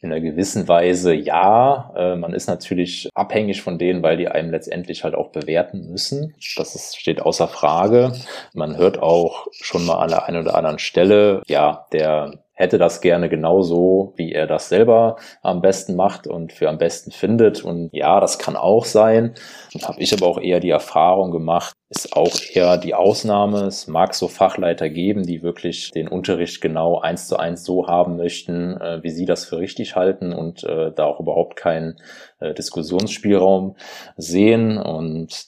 In 0.00 0.12
einer 0.12 0.20
gewissen 0.20 0.68
Weise 0.68 1.12
ja. 1.12 1.92
Äh, 1.96 2.14
man 2.14 2.32
ist 2.32 2.46
natürlich 2.46 3.08
abhängig 3.14 3.62
von 3.62 3.78
denen, 3.78 4.02
weil 4.04 4.16
die 4.16 4.28
einem 4.28 4.52
letztendlich 4.52 5.02
halt 5.02 5.16
auch 5.16 5.30
bewerten 5.30 5.90
müssen. 5.90 6.34
Das 6.56 6.76
ist, 6.76 6.96
steht 6.96 7.20
außer 7.20 7.48
Frage. 7.48 8.12
Man 8.54 8.76
hört 8.76 9.02
auch 9.02 9.48
schon 9.50 9.84
mal 9.84 9.98
an 9.98 10.10
der 10.10 10.26
einen 10.26 10.42
oder 10.42 10.54
anderen 10.54 10.78
Stelle, 10.78 11.42
ja, 11.48 11.86
der 11.92 12.44
hätte 12.58 12.76
das 12.76 13.00
gerne 13.00 13.28
genauso, 13.28 14.14
wie 14.16 14.32
er 14.32 14.48
das 14.48 14.68
selber 14.68 15.16
am 15.42 15.62
besten 15.62 15.94
macht 15.94 16.26
und 16.26 16.52
für 16.52 16.68
am 16.68 16.76
besten 16.76 17.12
findet. 17.12 17.62
Und 17.62 17.90
ja, 17.92 18.18
das 18.18 18.40
kann 18.40 18.56
auch 18.56 18.84
sein. 18.84 19.34
Habe 19.80 20.00
ich 20.00 20.12
aber 20.12 20.26
auch 20.26 20.40
eher 20.40 20.58
die 20.58 20.70
Erfahrung 20.70 21.30
gemacht, 21.30 21.74
ist 21.88 22.16
auch 22.16 22.34
eher 22.52 22.76
die 22.76 22.94
Ausnahme. 22.94 23.60
Es 23.66 23.86
mag 23.86 24.12
so 24.12 24.26
Fachleiter 24.26 24.90
geben, 24.90 25.22
die 25.22 25.44
wirklich 25.44 25.92
den 25.92 26.08
Unterricht 26.08 26.60
genau 26.60 26.98
eins 26.98 27.28
zu 27.28 27.36
eins 27.36 27.62
so 27.62 27.86
haben 27.86 28.16
möchten, 28.16 28.76
äh, 28.76 29.04
wie 29.04 29.10
sie 29.10 29.24
das 29.24 29.44
für 29.44 29.58
richtig 29.58 29.94
halten 29.94 30.32
und 30.32 30.64
äh, 30.64 30.90
da 30.90 31.04
auch 31.04 31.20
überhaupt 31.20 31.54
keinen 31.54 32.00
äh, 32.40 32.54
Diskussionsspielraum 32.54 33.76
sehen. 34.16 34.78
Und 34.78 35.46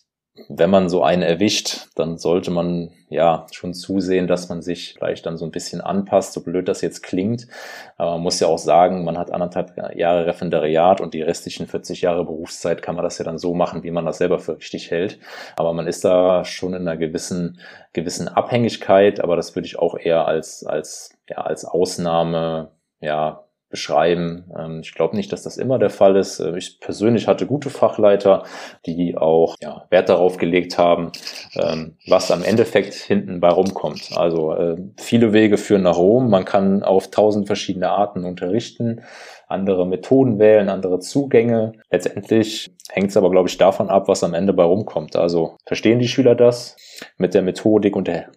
wenn 0.48 0.70
man 0.70 0.88
so 0.88 1.02
einen 1.02 1.22
erwischt, 1.22 1.88
dann 1.94 2.18
sollte 2.18 2.50
man 2.50 2.90
ja 3.08 3.46
schon 3.50 3.74
zusehen, 3.74 4.26
dass 4.26 4.48
man 4.48 4.62
sich 4.62 4.94
vielleicht 4.94 5.26
dann 5.26 5.36
so 5.36 5.44
ein 5.44 5.50
bisschen 5.50 5.80
anpasst, 5.80 6.32
so 6.32 6.42
blöd 6.42 6.68
das 6.68 6.80
jetzt 6.80 7.02
klingt. 7.02 7.48
Aber 7.96 8.12
man 8.12 8.22
muss 8.22 8.40
ja 8.40 8.46
auch 8.46 8.58
sagen, 8.58 9.04
man 9.04 9.18
hat 9.18 9.32
anderthalb 9.32 9.76
Jahre 9.96 10.26
Referendariat 10.26 11.00
und 11.00 11.14
die 11.14 11.22
restlichen 11.22 11.66
40 11.66 12.02
Jahre 12.02 12.24
Berufszeit 12.24 12.82
kann 12.82 12.94
man 12.94 13.04
das 13.04 13.18
ja 13.18 13.24
dann 13.24 13.38
so 13.38 13.54
machen, 13.54 13.82
wie 13.82 13.90
man 13.90 14.04
das 14.04 14.18
selber 14.18 14.38
für 14.38 14.56
richtig 14.56 14.90
hält. 14.90 15.18
Aber 15.56 15.72
man 15.72 15.86
ist 15.86 16.04
da 16.04 16.44
schon 16.44 16.74
in 16.74 16.82
einer 16.82 16.96
gewissen, 16.96 17.60
gewissen 17.92 18.28
Abhängigkeit, 18.28 19.20
aber 19.20 19.36
das 19.36 19.54
würde 19.54 19.66
ich 19.66 19.78
auch 19.78 19.96
eher 19.98 20.26
als, 20.26 20.64
als, 20.64 21.16
ja, 21.28 21.38
als 21.38 21.64
Ausnahme, 21.64 22.70
ja, 23.00 23.44
beschreiben. 23.70 24.50
Ähm, 24.58 24.80
ich 24.82 24.94
glaube 24.94 25.16
nicht, 25.16 25.32
dass 25.32 25.42
das 25.42 25.56
immer 25.56 25.78
der 25.78 25.90
Fall 25.90 26.16
ist. 26.16 26.40
Äh, 26.40 26.58
ich 26.58 26.80
persönlich 26.80 27.28
hatte 27.28 27.46
gute 27.46 27.70
Fachleiter, 27.70 28.44
die 28.84 29.16
auch 29.16 29.56
ja, 29.60 29.86
Wert 29.90 30.08
darauf 30.08 30.36
gelegt 30.36 30.76
haben, 30.76 31.12
ähm, 31.54 31.96
was 32.06 32.30
am 32.30 32.42
Endeffekt 32.42 32.94
hinten 32.94 33.40
bei 33.40 33.48
rumkommt. 33.48 34.10
Also 34.16 34.52
äh, 34.54 34.76
viele 34.98 35.32
Wege 35.32 35.56
führen 35.56 35.82
nach 35.82 35.96
Rom. 35.96 36.28
Man 36.28 36.44
kann 36.44 36.82
auf 36.82 37.10
tausend 37.10 37.46
verschiedene 37.46 37.90
Arten 37.90 38.24
unterrichten, 38.24 39.02
andere 39.48 39.86
Methoden 39.86 40.38
wählen, 40.38 40.68
andere 40.68 40.98
Zugänge. 40.98 41.72
Letztendlich 41.90 42.74
hängt 42.90 43.10
es 43.10 43.16
aber, 43.16 43.30
glaube 43.30 43.48
ich, 43.48 43.56
davon 43.56 43.88
ab, 43.88 44.08
was 44.08 44.24
am 44.24 44.34
Ende 44.34 44.52
bei 44.52 44.64
rumkommt. 44.64 45.16
Also 45.16 45.56
verstehen 45.64 46.00
die 46.00 46.08
Schüler 46.08 46.34
das 46.34 46.76
mit 47.16 47.34
der 47.34 47.42
Methodik 47.42 47.96
und 47.96 48.08
der 48.08 48.30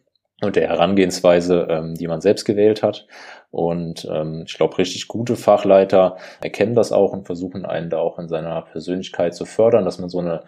und 0.43 0.55
der 0.55 0.69
Herangehensweise, 0.69 1.67
ähm, 1.69 1.95
die 1.95 2.07
man 2.07 2.21
selbst 2.21 2.45
gewählt 2.45 2.83
hat. 2.83 3.07
Und 3.51 4.07
ähm, 4.12 4.43
ich 4.47 4.55
glaube, 4.55 4.77
richtig 4.77 5.07
gute 5.07 5.35
Fachleiter 5.35 6.17
erkennen 6.41 6.75
das 6.75 6.91
auch 6.91 7.13
und 7.13 7.25
versuchen 7.25 7.65
einen 7.65 7.89
da 7.89 8.00
auch 8.00 8.17
in 8.19 8.27
seiner 8.27 8.62
Persönlichkeit 8.63 9.35
zu 9.35 9.45
fördern, 9.45 9.85
dass 9.85 10.00
man 10.00 10.09
so 10.09 10.19
eine 10.19 10.43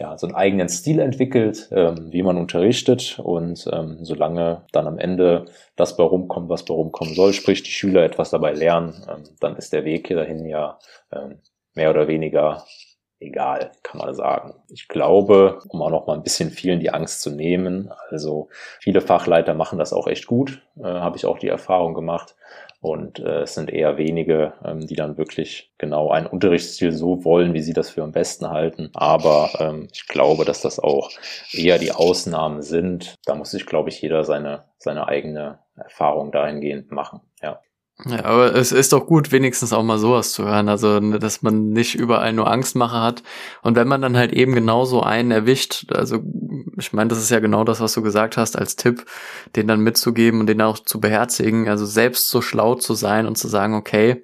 ja, 0.00 0.16
so 0.16 0.26
einen 0.26 0.34
eigenen 0.34 0.70
Stil 0.70 0.98
entwickelt, 0.98 1.68
ähm, 1.72 2.10
wie 2.10 2.22
man 2.22 2.38
unterrichtet 2.38 3.20
und 3.22 3.68
ähm, 3.70 3.98
solange 4.00 4.62
dann 4.72 4.86
am 4.86 4.98
Ende 4.98 5.44
das 5.76 5.96
bei 5.96 6.02
rumkommt, 6.02 6.48
was 6.48 6.64
bei 6.64 6.72
rumkommen 6.72 7.14
soll, 7.14 7.34
sprich 7.34 7.62
die 7.62 7.70
Schüler 7.70 8.02
etwas 8.02 8.30
dabei 8.30 8.52
lernen, 8.52 9.04
ähm, 9.08 9.24
dann 9.40 9.56
ist 9.56 9.74
der 9.74 9.84
Weg 9.84 10.06
hier 10.08 10.16
dahin 10.16 10.46
ja 10.46 10.78
ähm, 11.12 11.40
mehr 11.74 11.90
oder 11.90 12.08
weniger 12.08 12.64
egal, 13.20 13.70
kann 13.82 13.98
man 13.98 14.14
sagen. 14.14 14.54
Ich 14.68 14.88
glaube, 14.88 15.60
um 15.68 15.82
auch 15.82 15.90
noch 15.90 16.06
mal 16.06 16.14
ein 16.14 16.22
bisschen 16.22 16.50
vielen 16.50 16.80
die 16.80 16.90
Angst 16.90 17.20
zu 17.20 17.30
nehmen, 17.30 17.92
also 18.08 18.48
viele 18.80 19.00
Fachleiter 19.00 19.54
machen 19.54 19.78
das 19.78 19.92
auch 19.92 20.06
echt 20.06 20.26
gut, 20.26 20.62
äh, 20.78 20.84
habe 20.84 21.16
ich 21.16 21.26
auch 21.26 21.38
die 21.38 21.48
Erfahrung 21.48 21.94
gemacht. 21.94 22.34
Und 22.82 23.18
äh, 23.18 23.42
es 23.42 23.54
sind 23.54 23.70
eher 23.70 23.98
wenige, 23.98 24.54
ähm, 24.64 24.86
die 24.86 24.96
dann 24.96 25.18
wirklich 25.18 25.70
genau 25.76 26.10
einen 26.10 26.26
Unterrichtsstil 26.26 26.92
so 26.92 27.24
wollen, 27.24 27.52
wie 27.52 27.60
sie 27.60 27.74
das 27.74 27.90
für 27.90 28.02
am 28.02 28.12
besten 28.12 28.48
halten. 28.48 28.88
Aber 28.94 29.50
ähm, 29.58 29.88
ich 29.92 30.08
glaube, 30.08 30.46
dass 30.46 30.62
das 30.62 30.78
auch 30.80 31.10
eher 31.52 31.78
die 31.78 31.92
Ausnahmen 31.92 32.62
sind. 32.62 33.16
Da 33.26 33.34
muss 33.34 33.50
sich, 33.50 33.66
glaube 33.66 33.90
ich, 33.90 34.00
jeder 34.00 34.24
seine, 34.24 34.64
seine 34.78 35.08
eigene 35.08 35.58
Erfahrung 35.76 36.32
dahingehend 36.32 36.90
machen. 36.90 37.20
Ja. 37.42 37.60
Ja, 38.06 38.24
aber 38.24 38.54
es 38.54 38.72
ist 38.72 38.92
doch 38.92 39.06
gut, 39.06 39.32
wenigstens 39.32 39.72
auch 39.72 39.82
mal 39.82 39.98
sowas 39.98 40.32
zu 40.32 40.44
hören. 40.44 40.68
Also, 40.68 41.00
ne, 41.00 41.18
dass 41.18 41.42
man 41.42 41.70
nicht 41.70 41.94
überall 41.94 42.32
nur 42.32 42.50
Angstmacher 42.50 43.02
hat. 43.02 43.22
Und 43.62 43.76
wenn 43.76 43.88
man 43.88 44.00
dann 44.00 44.16
halt 44.16 44.32
eben 44.32 44.54
genauso 44.54 45.02
einen 45.02 45.30
erwischt, 45.30 45.92
also 45.92 46.20
ich 46.78 46.92
meine, 46.92 47.08
das 47.08 47.18
ist 47.18 47.30
ja 47.30 47.40
genau 47.40 47.64
das, 47.64 47.80
was 47.80 47.92
du 47.92 48.02
gesagt 48.02 48.36
hast, 48.36 48.56
als 48.58 48.76
Tipp, 48.76 49.04
den 49.56 49.66
dann 49.66 49.80
mitzugeben 49.80 50.40
und 50.40 50.46
den 50.46 50.62
auch 50.62 50.78
zu 50.78 51.00
beherzigen. 51.00 51.68
Also 51.68 51.84
selbst 51.84 52.28
so 52.28 52.40
schlau 52.40 52.74
zu 52.74 52.94
sein 52.94 53.26
und 53.26 53.36
zu 53.36 53.48
sagen, 53.48 53.74
okay, 53.74 54.22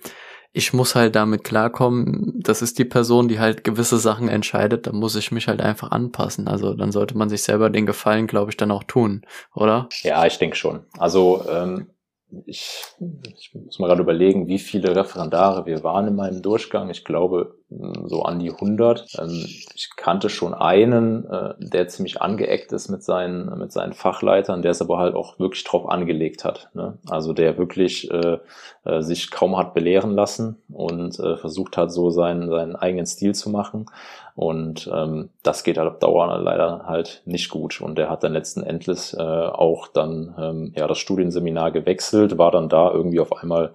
ich 0.56 0.72
muss 0.72 0.94
halt 0.94 1.14
damit 1.14 1.44
klarkommen, 1.44 2.32
das 2.40 2.62
ist 2.62 2.78
die 2.78 2.86
Person, 2.86 3.28
die 3.28 3.38
halt 3.38 3.62
gewisse 3.62 3.98
Sachen 3.98 4.30
entscheidet, 4.30 4.86
da 4.86 4.92
muss 4.92 5.14
ich 5.14 5.30
mich 5.30 5.48
halt 5.48 5.60
einfach 5.60 5.90
anpassen. 5.90 6.48
Also 6.48 6.72
dann 6.72 6.92
sollte 6.92 7.14
man 7.14 7.28
sich 7.28 7.42
selber 7.42 7.68
den 7.68 7.84
Gefallen, 7.84 8.26
glaube 8.26 8.50
ich, 8.50 8.56
dann 8.56 8.70
auch 8.70 8.84
tun, 8.84 9.26
oder? 9.54 9.90
Ja, 10.00 10.24
ich 10.24 10.38
denke 10.38 10.56
schon. 10.56 10.86
Also 10.96 11.44
ähm, 11.50 11.88
ich, 12.46 12.84
ich 13.36 13.54
muss 13.54 13.78
mal 13.78 13.86
gerade 13.86 14.02
überlegen, 14.02 14.48
wie 14.48 14.58
viele 14.58 14.94
Referendare 14.94 15.66
wir 15.66 15.84
waren 15.84 16.08
in 16.08 16.16
meinem 16.16 16.42
Durchgang. 16.42 16.90
Ich 16.90 17.04
glaube, 17.04 17.56
so 17.68 18.22
an 18.22 18.38
die 18.38 18.52
100. 18.52 19.16
Ähm, 19.18 19.44
ich 19.74 19.90
kannte 19.96 20.28
schon 20.28 20.54
einen, 20.54 21.28
äh, 21.28 21.54
der 21.58 21.88
ziemlich 21.88 22.22
angeeckt 22.22 22.72
ist 22.72 22.88
mit 22.88 23.02
seinen, 23.02 23.58
mit 23.58 23.72
seinen 23.72 23.92
Fachleitern, 23.92 24.62
der 24.62 24.70
es 24.70 24.80
aber 24.80 24.98
halt 24.98 25.14
auch 25.14 25.38
wirklich 25.40 25.64
drauf 25.64 25.88
angelegt 25.88 26.44
hat. 26.44 26.70
Ne? 26.74 26.96
Also 27.08 27.32
der 27.32 27.58
wirklich 27.58 28.10
äh, 28.10 28.38
äh, 28.84 29.02
sich 29.02 29.30
kaum 29.30 29.56
hat 29.56 29.74
belehren 29.74 30.14
lassen 30.14 30.62
und 30.68 31.16
versucht 31.16 31.76
hat, 31.76 31.90
so 31.90 32.10
seinen, 32.10 32.48
seinen 32.48 32.76
eigenen 32.76 33.06
Stil 33.06 33.34
zu 33.34 33.50
machen. 33.50 33.86
Und 34.34 34.88
ähm, 34.92 35.30
das 35.42 35.64
geht 35.64 35.78
halt 35.78 35.88
auf 35.88 35.98
Dauer 35.98 36.38
leider 36.38 36.84
halt 36.86 37.22
nicht 37.24 37.48
gut. 37.48 37.80
Und 37.80 37.98
er 37.98 38.10
hat 38.10 38.22
dann 38.22 38.34
letzten 38.34 38.62
Endes 38.62 39.14
äh, 39.14 39.22
auch 39.22 39.88
dann 39.88 40.34
ähm, 40.38 40.72
ja 40.76 40.86
das 40.86 40.98
Studienseminar 40.98 41.70
gewechselt, 41.72 42.36
war 42.36 42.50
dann 42.50 42.68
da 42.68 42.92
irgendwie 42.92 43.20
auf 43.20 43.32
einmal 43.32 43.72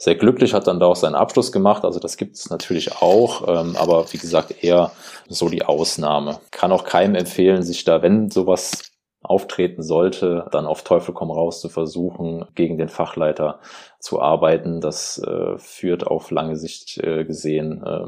sehr 0.00 0.14
glücklich, 0.14 0.54
hat 0.54 0.66
dann 0.66 0.80
da 0.80 0.86
auch 0.86 0.96
seinen 0.96 1.14
Abschluss 1.14 1.52
gemacht. 1.52 1.84
Also 1.84 2.00
das 2.00 2.16
gibt 2.16 2.34
es 2.34 2.48
natürlich 2.48 3.02
auch, 3.02 3.46
ähm, 3.46 3.76
aber 3.76 4.10
wie 4.14 4.16
gesagt 4.16 4.64
eher 4.64 4.92
so 5.28 5.50
die 5.50 5.62
Ausnahme. 5.62 6.40
Kann 6.50 6.72
auch 6.72 6.84
keinem 6.84 7.14
empfehlen, 7.16 7.62
sich 7.62 7.84
da, 7.84 8.00
wenn 8.00 8.30
sowas 8.30 8.92
auftreten 9.20 9.82
sollte, 9.82 10.48
dann 10.52 10.64
auf 10.64 10.84
Teufel 10.84 11.12
komm 11.12 11.30
raus 11.30 11.60
zu 11.60 11.68
versuchen, 11.68 12.46
gegen 12.54 12.78
den 12.78 12.88
Fachleiter 12.88 13.60
zu 13.98 14.22
arbeiten. 14.22 14.80
Das 14.80 15.18
äh, 15.18 15.58
führt 15.58 16.06
auf 16.06 16.30
lange 16.30 16.56
Sicht 16.56 16.96
äh, 16.96 17.24
gesehen 17.26 17.84
äh, 17.84 18.06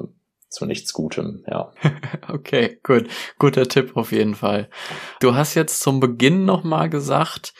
zu 0.49 0.65
nichts 0.65 0.95
Gutem, 0.95 1.45
ja. 1.47 1.73
okay, 2.33 2.81
gut. 2.83 3.07
Guter 3.39 3.69
Tipp 3.69 3.99
auf 3.99 4.13
jeden 4.13 4.35
Fall. 4.35 4.71
Du 5.21 5.35
hast 5.35 5.55
jetzt 5.55 5.81
zum 5.81 6.01
Beginn 6.01 6.47
nochmal 6.47 6.89
gesagt, 6.89 7.53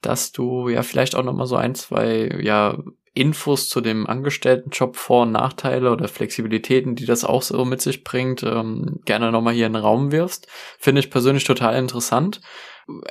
dass 0.00 0.32
du 0.32 0.68
ja 0.68 0.82
vielleicht 0.82 1.14
auch 1.14 1.22
nochmal 1.22 1.46
so 1.46 1.54
ein, 1.54 1.76
zwei, 1.76 2.40
ja, 2.42 2.76
Infos 3.16 3.68
zu 3.68 3.80
dem 3.80 4.06
Angestelltenjob, 4.06 4.96
Vor- 4.96 5.22
und 5.22 5.32
Nachteile 5.32 5.90
oder 5.90 6.08
Flexibilitäten, 6.08 6.94
die 6.96 7.06
das 7.06 7.24
auch 7.24 7.42
so 7.42 7.64
mit 7.64 7.80
sich 7.80 8.04
bringt, 8.04 8.42
ähm, 8.42 9.00
gerne 9.04 9.32
nochmal 9.32 9.54
hier 9.54 9.66
in 9.66 9.72
den 9.72 9.82
Raum 9.82 10.12
wirfst. 10.12 10.46
Finde 10.78 11.00
ich 11.00 11.10
persönlich 11.10 11.44
total 11.44 11.76
interessant. 11.76 12.40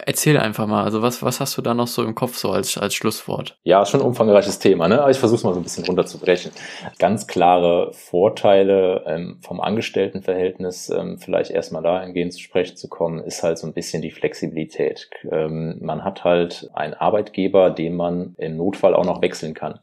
Erzähl 0.06 0.38
einfach 0.38 0.68
mal, 0.68 0.86
also 0.86 1.02
was, 1.02 1.22
was 1.22 1.42
hast 1.42 1.58
du 1.58 1.62
da 1.62 1.74
noch 1.74 1.88
so 1.88 2.02
im 2.02 2.16
Kopf 2.16 2.38
so 2.38 2.52
als, 2.52 2.78
als 2.78 2.94
Schlusswort? 2.94 3.58
Ja, 3.64 3.86
schon 3.86 4.00
ein 4.00 4.06
umfangreiches 4.06 4.58
Thema, 4.58 4.88
ne? 4.88 5.02
aber 5.02 5.12
ich 5.12 5.18
versuche 5.18 5.38
es 5.38 5.44
mal 5.44 5.54
so 5.54 5.60
ein 5.60 5.64
bisschen 5.64 5.84
runterzubrechen. 5.84 6.52
Ganz 6.98 7.28
klare 7.28 7.92
Vorteile 7.92 9.04
ähm, 9.06 9.38
vom 9.42 9.60
Angestelltenverhältnis, 9.60 10.90
ähm, 10.90 11.18
vielleicht 11.20 11.52
erstmal 11.52 11.84
dahingehend 11.84 12.32
zu 12.32 12.40
sprechen 12.40 12.78
zu 12.78 12.88
kommen, 12.88 13.20
ist 13.20 13.44
halt 13.44 13.58
so 13.58 13.68
ein 13.68 13.74
bisschen 13.74 14.02
die 14.02 14.12
Flexibilität. 14.12 15.10
Ähm, 15.30 15.78
man 15.82 16.06
hat 16.06 16.24
halt 16.24 16.70
einen 16.74 16.94
Arbeitgeber, 16.94 17.70
den 17.70 17.98
man 17.98 18.36
im 18.38 18.56
Notfall 18.56 18.96
auch 18.96 19.06
noch 19.06 19.22
wechseln 19.22 19.54
kann. 19.54 19.80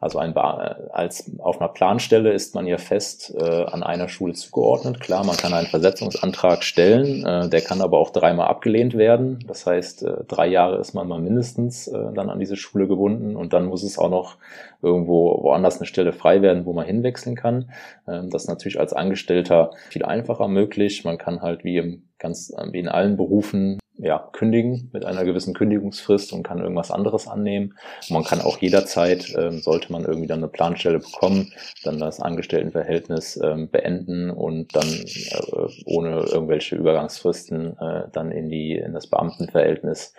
Also 0.00 0.18
ein 0.18 0.32
ba 0.32 0.76
als 0.92 1.30
auf 1.40 1.60
einer 1.60 1.68
Planstelle 1.68 2.32
ist 2.32 2.54
man 2.54 2.66
ja 2.66 2.78
fest 2.78 3.34
äh, 3.38 3.64
an 3.64 3.82
einer 3.82 4.08
Schule 4.08 4.32
zugeordnet. 4.32 5.00
Klar, 5.00 5.26
man 5.26 5.36
kann 5.36 5.52
einen 5.52 5.66
Versetzungsantrag 5.66 6.64
stellen, 6.64 7.26
äh, 7.26 7.50
der 7.50 7.60
kann 7.60 7.82
aber 7.82 7.98
auch 7.98 8.10
dreimal 8.10 8.48
abgelehnt 8.48 8.96
werden 8.96 9.25
werden. 9.26 9.44
Das 9.46 9.66
heißt, 9.66 10.02
äh, 10.02 10.24
drei 10.26 10.46
Jahre 10.46 10.78
ist 10.78 10.94
man 10.94 11.08
mal 11.08 11.20
mindestens 11.20 11.88
äh, 11.88 12.12
dann 12.14 12.30
an 12.30 12.40
diese 12.40 12.56
Schule 12.56 12.86
gebunden 12.86 13.36
und 13.36 13.52
dann 13.52 13.66
muss 13.66 13.82
es 13.82 13.98
auch 13.98 14.10
noch 14.10 14.36
irgendwo 14.82 15.42
woanders 15.42 15.78
eine 15.78 15.86
Stelle 15.86 16.12
frei 16.12 16.42
werden, 16.42 16.66
wo 16.66 16.72
man 16.72 16.86
hinwechseln 16.86 17.36
kann. 17.36 17.70
Ähm, 18.06 18.30
das 18.30 18.44
ist 18.44 18.48
natürlich 18.48 18.80
als 18.80 18.92
Angestellter 18.92 19.70
viel 19.90 20.04
einfacher 20.04 20.48
möglich. 20.48 21.04
Man 21.04 21.18
kann 21.18 21.42
halt 21.42 21.64
wie 21.64 21.78
im 21.78 22.02
ganz 22.18 22.52
wie 22.72 22.78
in 22.78 22.88
allen 22.88 23.16
Berufen 23.16 23.78
ja, 23.98 24.28
kündigen 24.32 24.90
mit 24.92 25.04
einer 25.04 25.24
gewissen 25.24 25.54
Kündigungsfrist 25.54 26.32
und 26.32 26.42
kann 26.42 26.58
irgendwas 26.58 26.90
anderes 26.90 27.26
annehmen. 27.26 27.74
Man 28.10 28.24
kann 28.24 28.40
auch 28.40 28.58
jederzeit, 28.58 29.34
ähm, 29.36 29.60
sollte 29.60 29.92
man 29.92 30.04
irgendwie 30.04 30.26
dann 30.26 30.40
eine 30.40 30.48
Planstelle 30.48 30.98
bekommen, 30.98 31.52
dann 31.82 31.98
das 31.98 32.20
Angestelltenverhältnis 32.20 33.40
ähm, 33.42 33.70
beenden 33.70 34.30
und 34.30 34.74
dann 34.76 34.88
äh, 34.88 35.68
ohne 35.86 36.20
irgendwelche 36.20 36.76
Übergangsfristen 36.76 37.78
äh, 37.78 38.08
dann 38.12 38.30
in 38.30 38.50
die 38.50 38.72
in 38.72 38.92
das 38.92 39.06
Beamtenverhältnis 39.06 40.14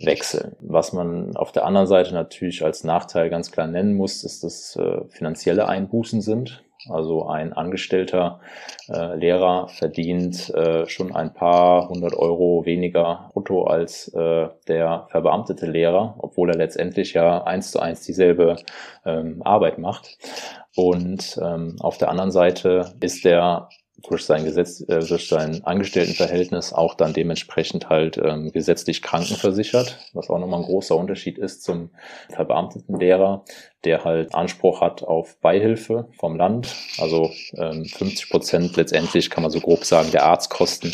wechseln. 0.00 0.56
Was 0.60 0.92
man 0.92 1.36
auf 1.36 1.52
der 1.52 1.66
anderen 1.66 1.86
Seite 1.86 2.14
natürlich 2.14 2.64
als 2.64 2.84
Nachteil 2.84 3.30
ganz 3.30 3.52
klar 3.52 3.66
nennen 3.66 3.94
muss, 3.94 4.24
ist, 4.24 4.42
dass 4.42 4.76
äh, 4.76 5.04
finanzielle 5.08 5.68
Einbußen 5.68 6.20
sind. 6.20 6.64
Also 6.88 7.26
ein 7.26 7.52
angestellter 7.52 8.40
äh, 8.88 9.16
Lehrer 9.16 9.68
verdient 9.68 10.50
äh, 10.54 10.86
schon 10.86 11.14
ein 11.14 11.32
paar 11.32 11.88
hundert 11.88 12.14
Euro 12.14 12.64
weniger 12.64 13.30
brutto 13.32 13.64
als 13.64 14.08
äh, 14.08 14.48
der 14.68 15.06
verbeamtete 15.10 15.66
Lehrer, 15.66 16.16
obwohl 16.18 16.50
er 16.50 16.56
letztendlich 16.56 17.14
ja 17.14 17.44
eins 17.44 17.70
zu 17.70 17.80
eins 17.80 18.02
dieselbe 18.02 18.56
ähm, 19.04 19.42
Arbeit 19.44 19.78
macht. 19.78 20.18
Und 20.76 21.38
ähm, 21.42 21.76
auf 21.80 21.98
der 21.98 22.10
anderen 22.10 22.32
Seite 22.32 22.92
ist 23.00 23.24
der 23.24 23.68
durch 24.02 24.24
sein 24.24 24.44
Gesetz, 24.44 24.80
äh, 24.88 25.00
durch 25.00 25.28
sein 25.28 25.62
Angestelltenverhältnis 25.64 26.72
auch 26.72 26.94
dann 26.94 27.12
dementsprechend 27.12 27.88
halt 27.88 28.18
ähm, 28.18 28.52
gesetzlich 28.52 29.02
krankenversichert, 29.02 29.98
was 30.12 30.30
auch 30.30 30.38
nochmal 30.38 30.60
ein 30.60 30.66
großer 30.66 30.96
Unterschied 30.96 31.38
ist 31.38 31.62
zum 31.62 31.90
verbeamteten 32.30 32.98
Lehrer, 32.98 33.44
der 33.84 34.04
halt 34.04 34.34
Anspruch 34.34 34.80
hat 34.80 35.02
auf 35.02 35.38
Beihilfe 35.40 36.08
vom 36.18 36.36
Land. 36.36 36.74
Also 36.98 37.30
ähm, 37.56 37.84
50 37.84 38.30
Prozent 38.30 38.76
letztendlich 38.76 39.30
kann 39.30 39.42
man 39.42 39.50
so 39.50 39.60
grob 39.60 39.84
sagen 39.84 40.10
der 40.10 40.24
Arztkosten 40.24 40.92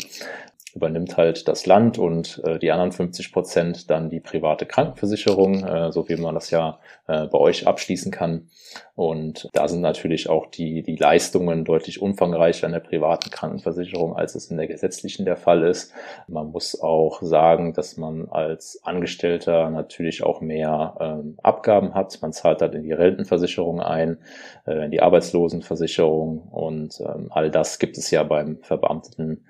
übernimmt 0.73 1.17
halt 1.17 1.47
das 1.47 1.65
Land 1.65 1.97
und 1.97 2.41
äh, 2.45 2.59
die 2.59 2.71
anderen 2.71 2.91
50 2.91 3.31
Prozent 3.31 3.89
dann 3.89 4.09
die 4.09 4.19
private 4.19 4.65
Krankenversicherung, 4.65 5.63
äh, 5.65 5.91
so 5.91 6.07
wie 6.07 6.15
man 6.15 6.35
das 6.35 6.51
ja 6.51 6.79
äh, 7.07 7.27
bei 7.27 7.37
euch 7.37 7.67
abschließen 7.67 8.11
kann. 8.11 8.47
Und 8.95 9.49
da 9.53 9.67
sind 9.67 9.81
natürlich 9.81 10.29
auch 10.29 10.45
die, 10.45 10.83
die 10.83 10.95
Leistungen 10.95 11.65
deutlich 11.65 12.01
umfangreicher 12.01 12.67
in 12.67 12.73
der 12.73 12.79
privaten 12.79 13.31
Krankenversicherung, 13.31 14.15
als 14.15 14.35
es 14.35 14.51
in 14.51 14.57
der 14.57 14.67
gesetzlichen 14.67 15.25
der 15.25 15.37
Fall 15.37 15.63
ist. 15.63 15.93
Man 16.27 16.51
muss 16.51 16.79
auch 16.79 17.21
sagen, 17.21 17.73
dass 17.73 17.97
man 17.97 18.29
als 18.29 18.79
Angestellter 18.83 19.69
natürlich 19.69 20.23
auch 20.23 20.39
mehr 20.39 20.95
ähm, 20.99 21.37
Abgaben 21.41 21.95
hat. 21.95 22.21
Man 22.21 22.31
zahlt 22.31 22.61
halt 22.61 22.75
in 22.75 22.83
die 22.83 22.93
Rentenversicherung 22.93 23.81
ein, 23.81 24.19
äh, 24.65 24.85
in 24.85 24.91
die 24.91 25.01
Arbeitslosenversicherung 25.01 26.47
und 26.51 27.01
ähm, 27.01 27.27
all 27.31 27.49
das 27.49 27.79
gibt 27.79 27.97
es 27.97 28.11
ja 28.11 28.23
beim 28.23 28.59
verbeamteten 28.61 29.45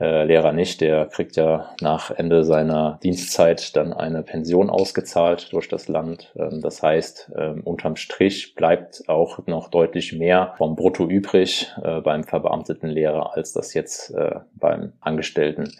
äh, 0.00 0.24
Lehrer 0.24 0.52
nicht 0.52 0.63
nicht. 0.64 0.80
Der 0.80 1.04
kriegt 1.06 1.36
ja 1.36 1.74
nach 1.82 2.10
Ende 2.10 2.42
seiner 2.42 2.98
Dienstzeit 3.02 3.76
dann 3.76 3.92
eine 3.92 4.22
Pension 4.22 4.70
ausgezahlt 4.70 5.52
durch 5.52 5.68
das 5.68 5.88
Land. 5.88 6.32
Ähm, 6.36 6.62
das 6.62 6.82
heißt, 6.82 7.32
ähm, 7.36 7.60
unterm 7.64 7.96
Strich 7.96 8.54
bleibt 8.54 9.06
auch 9.06 9.46
noch 9.46 9.68
deutlich 9.68 10.14
mehr 10.14 10.54
vom 10.56 10.74
Brutto 10.74 11.06
übrig 11.06 11.70
äh, 11.82 12.00
beim 12.00 12.24
verbeamteten 12.24 12.88
Lehrer, 12.88 13.36
als 13.36 13.52
das 13.52 13.74
jetzt 13.74 14.14
äh, 14.14 14.36
beim 14.54 14.94
Angestellten 15.00 15.70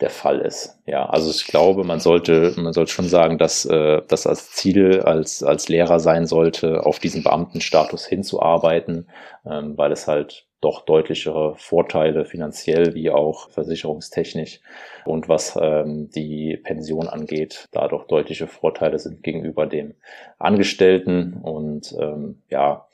der 0.00 0.10
Fall 0.10 0.40
ist. 0.40 0.78
Ja, 0.86 1.04
also 1.10 1.30
ich 1.30 1.46
glaube, 1.46 1.84
man 1.84 2.00
sollte, 2.00 2.54
man 2.56 2.72
sollte 2.72 2.90
schon 2.90 3.08
sagen, 3.08 3.36
dass 3.36 3.66
äh, 3.66 4.00
das 4.08 4.26
als 4.26 4.52
Ziel 4.52 5.00
als, 5.02 5.42
als 5.42 5.68
Lehrer 5.68 6.00
sein 6.00 6.26
sollte, 6.26 6.86
auf 6.86 6.98
diesen 6.98 7.22
Beamtenstatus 7.22 8.06
hinzuarbeiten, 8.06 9.08
ähm, 9.44 9.76
weil 9.76 9.92
es 9.92 10.08
halt 10.08 10.46
doch 10.62 10.86
deutlichere 10.86 11.54
Vorteile 11.56 12.24
finanziell 12.24 12.94
wie 12.94 13.10
auch 13.10 13.50
versicherungstechnisch 13.50 14.60
und 15.04 15.28
was 15.28 15.58
ähm, 15.60 16.08
die 16.10 16.56
Pension 16.56 17.08
angeht, 17.08 17.68
da 17.72 17.88
doch 17.88 18.06
deutliche 18.06 18.46
Vorteile 18.46 18.98
sind 18.98 19.22
gegenüber 19.22 19.66
dem 19.66 19.94
Angestellten 20.38 21.34
und 21.42 21.94
ähm, 22.00 22.42
ja, 22.48 22.86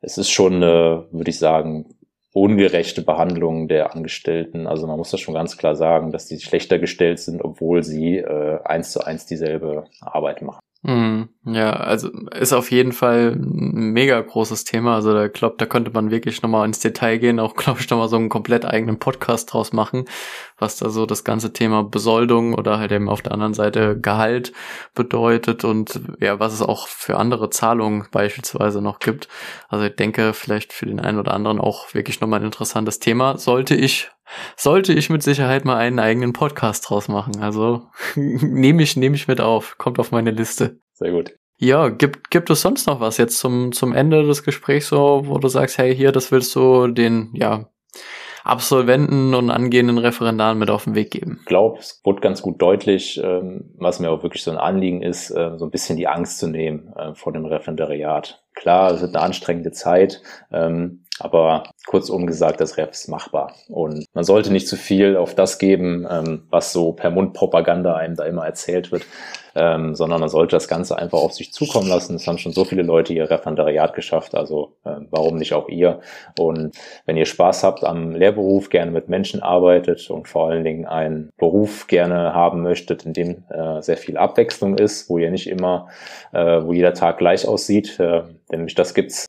es 0.00 0.18
ist 0.18 0.30
schon, 0.30 0.56
eine, 0.56 1.06
würde 1.12 1.30
ich 1.30 1.38
sagen, 1.38 1.94
ungerechte 2.32 3.02
Behandlung 3.02 3.68
der 3.68 3.94
Angestellten. 3.94 4.66
Also 4.66 4.86
man 4.86 4.98
muss 4.98 5.10
das 5.10 5.20
schon 5.20 5.34
ganz 5.34 5.56
klar 5.56 5.76
sagen, 5.76 6.10
dass 6.10 6.26
die 6.26 6.40
schlechter 6.40 6.78
gestellt 6.78 7.20
sind, 7.20 7.40
obwohl 7.42 7.84
sie 7.84 8.18
äh, 8.18 8.58
eins 8.64 8.90
zu 8.90 9.04
eins 9.04 9.24
dieselbe 9.24 9.84
Arbeit 10.00 10.42
machen. 10.42 10.60
Mhm. 10.86 11.30
Ja, 11.46 11.70
also 11.72 12.10
ist 12.38 12.52
auf 12.52 12.70
jeden 12.70 12.92
Fall 12.92 13.32
ein 13.32 13.92
mega 13.92 14.20
großes 14.20 14.64
Thema. 14.64 14.96
Also 14.96 15.14
da 15.14 15.28
glaube, 15.28 15.54
da 15.56 15.64
könnte 15.64 15.90
man 15.90 16.10
wirklich 16.10 16.42
nochmal 16.42 16.66
ins 16.66 16.78
Detail 16.78 17.16
gehen, 17.16 17.40
auch 17.40 17.54
glaube 17.56 17.80
ich 17.80 17.88
nochmal 17.88 18.08
so 18.08 18.16
einen 18.16 18.28
komplett 18.28 18.66
eigenen 18.66 18.98
Podcast 18.98 19.52
draus 19.52 19.72
machen, 19.72 20.04
was 20.58 20.76
da 20.76 20.90
so 20.90 21.06
das 21.06 21.24
ganze 21.24 21.54
Thema 21.54 21.84
Besoldung 21.84 22.52
oder 22.52 22.78
halt 22.78 22.92
eben 22.92 23.08
auf 23.08 23.22
der 23.22 23.32
anderen 23.32 23.54
Seite 23.54 23.98
Gehalt 23.98 24.52
bedeutet 24.94 25.64
und 25.64 26.00
ja, 26.20 26.38
was 26.38 26.52
es 26.52 26.60
auch 26.60 26.86
für 26.86 27.16
andere 27.16 27.48
Zahlungen 27.48 28.06
beispielsweise 28.12 28.82
noch 28.82 28.98
gibt. 28.98 29.28
Also 29.70 29.86
ich 29.86 29.96
denke, 29.96 30.34
vielleicht 30.34 30.74
für 30.74 30.84
den 30.84 31.00
einen 31.00 31.18
oder 31.18 31.32
anderen 31.32 31.60
auch 31.60 31.94
wirklich 31.94 32.20
nochmal 32.20 32.40
ein 32.40 32.46
interessantes 32.46 32.98
Thema. 32.98 33.38
Sollte 33.38 33.74
ich 33.74 34.10
sollte 34.56 34.92
ich 34.92 35.10
mit 35.10 35.22
Sicherheit 35.22 35.64
mal 35.64 35.76
einen 35.76 35.98
eigenen 35.98 36.32
Podcast 36.32 36.88
draus 36.88 37.08
machen. 37.08 37.42
Also 37.42 37.82
nehme 38.16 38.82
ich, 38.82 38.96
nehme 38.96 39.16
ich 39.16 39.28
mit 39.28 39.40
auf. 39.40 39.78
Kommt 39.78 39.98
auf 39.98 40.10
meine 40.10 40.30
Liste. 40.30 40.78
Sehr 40.92 41.10
gut. 41.10 41.34
Ja, 41.56 41.88
gibt, 41.88 42.30
gibt 42.30 42.50
es 42.50 42.62
sonst 42.62 42.86
noch 42.86 43.00
was 43.00 43.16
jetzt 43.16 43.38
zum, 43.38 43.72
zum 43.72 43.92
Ende 43.92 44.24
des 44.24 44.42
Gesprächs 44.42 44.88
so, 44.88 45.22
wo 45.26 45.38
du 45.38 45.48
sagst, 45.48 45.78
hey, 45.78 45.94
hier, 45.94 46.12
das 46.12 46.32
willst 46.32 46.54
du 46.56 46.88
den, 46.88 47.30
ja, 47.34 47.70
Absolventen 48.44 49.32
und 49.32 49.50
angehenden 49.50 49.96
Referendaren 49.96 50.58
mit 50.58 50.68
auf 50.68 50.84
den 50.84 50.94
Weg 50.94 51.10
geben? 51.10 51.38
Ich 51.40 51.46
glaube, 51.46 51.78
es 51.78 52.02
wurde 52.04 52.20
ganz 52.20 52.42
gut 52.42 52.60
deutlich, 52.60 53.18
ähm, 53.24 53.70
was 53.78 54.00
mir 54.00 54.10
auch 54.10 54.22
wirklich 54.22 54.42
so 54.42 54.50
ein 54.50 54.58
Anliegen 54.58 55.00
ist, 55.00 55.30
äh, 55.30 55.56
so 55.56 55.64
ein 55.64 55.70
bisschen 55.70 55.96
die 55.96 56.08
Angst 56.08 56.38
zu 56.38 56.46
nehmen 56.46 56.92
äh, 56.94 57.14
vor 57.14 57.32
dem 57.32 57.46
Referendariat. 57.46 58.44
Klar, 58.52 58.92
es 58.92 59.00
wird 59.00 59.16
eine 59.16 59.24
anstrengende 59.24 59.72
Zeit, 59.72 60.20
ähm, 60.52 61.03
aber 61.20 61.64
kurzum 61.86 62.26
gesagt, 62.26 62.60
das 62.60 62.76
Ref 62.76 62.90
ist 62.90 63.08
machbar. 63.08 63.54
Und 63.68 64.06
man 64.14 64.24
sollte 64.24 64.52
nicht 64.52 64.68
zu 64.68 64.76
viel 64.76 65.16
auf 65.16 65.34
das 65.34 65.58
geben, 65.58 66.06
ähm, 66.10 66.46
was 66.50 66.72
so 66.72 66.92
per 66.92 67.10
Mundpropaganda 67.10 67.94
einem 67.94 68.16
da 68.16 68.24
immer 68.24 68.44
erzählt 68.44 68.92
wird, 68.92 69.04
ähm, 69.54 69.94
sondern 69.94 70.20
man 70.20 70.28
sollte 70.28 70.56
das 70.56 70.68
Ganze 70.68 70.98
einfach 70.98 71.18
auf 71.18 71.32
sich 71.32 71.52
zukommen 71.52 71.88
lassen. 71.88 72.16
Es 72.16 72.26
haben 72.26 72.38
schon 72.38 72.52
so 72.52 72.64
viele 72.64 72.82
Leute 72.82 73.12
ihr 73.12 73.30
Referendariat 73.30 73.94
geschafft, 73.94 74.34
also 74.34 74.76
äh, 74.84 74.96
warum 75.10 75.36
nicht 75.36 75.54
auch 75.54 75.68
ihr? 75.68 76.00
Und 76.38 76.76
wenn 77.06 77.16
ihr 77.16 77.26
Spaß 77.26 77.64
habt 77.64 77.84
am 77.84 78.12
Lehrberuf, 78.12 78.68
gerne 78.68 78.90
mit 78.90 79.08
Menschen 79.08 79.42
arbeitet 79.42 80.10
und 80.10 80.28
vor 80.28 80.48
allen 80.48 80.64
Dingen 80.64 80.86
einen 80.86 81.30
Beruf 81.38 81.86
gerne 81.86 82.34
haben 82.34 82.62
möchtet, 82.62 83.06
in 83.06 83.12
dem 83.12 83.44
äh, 83.50 83.80
sehr 83.80 83.96
viel 83.96 84.16
Abwechslung 84.16 84.76
ist, 84.76 85.08
wo 85.08 85.18
ihr 85.18 85.30
nicht 85.30 85.48
immer, 85.48 85.88
äh, 86.32 86.62
wo 86.62 86.72
jeder 86.72 86.94
Tag 86.94 87.18
gleich 87.18 87.46
aussieht, 87.46 87.98
äh, 88.00 88.22
nämlich 88.50 88.74
das 88.74 88.94
gibt's 88.94 89.26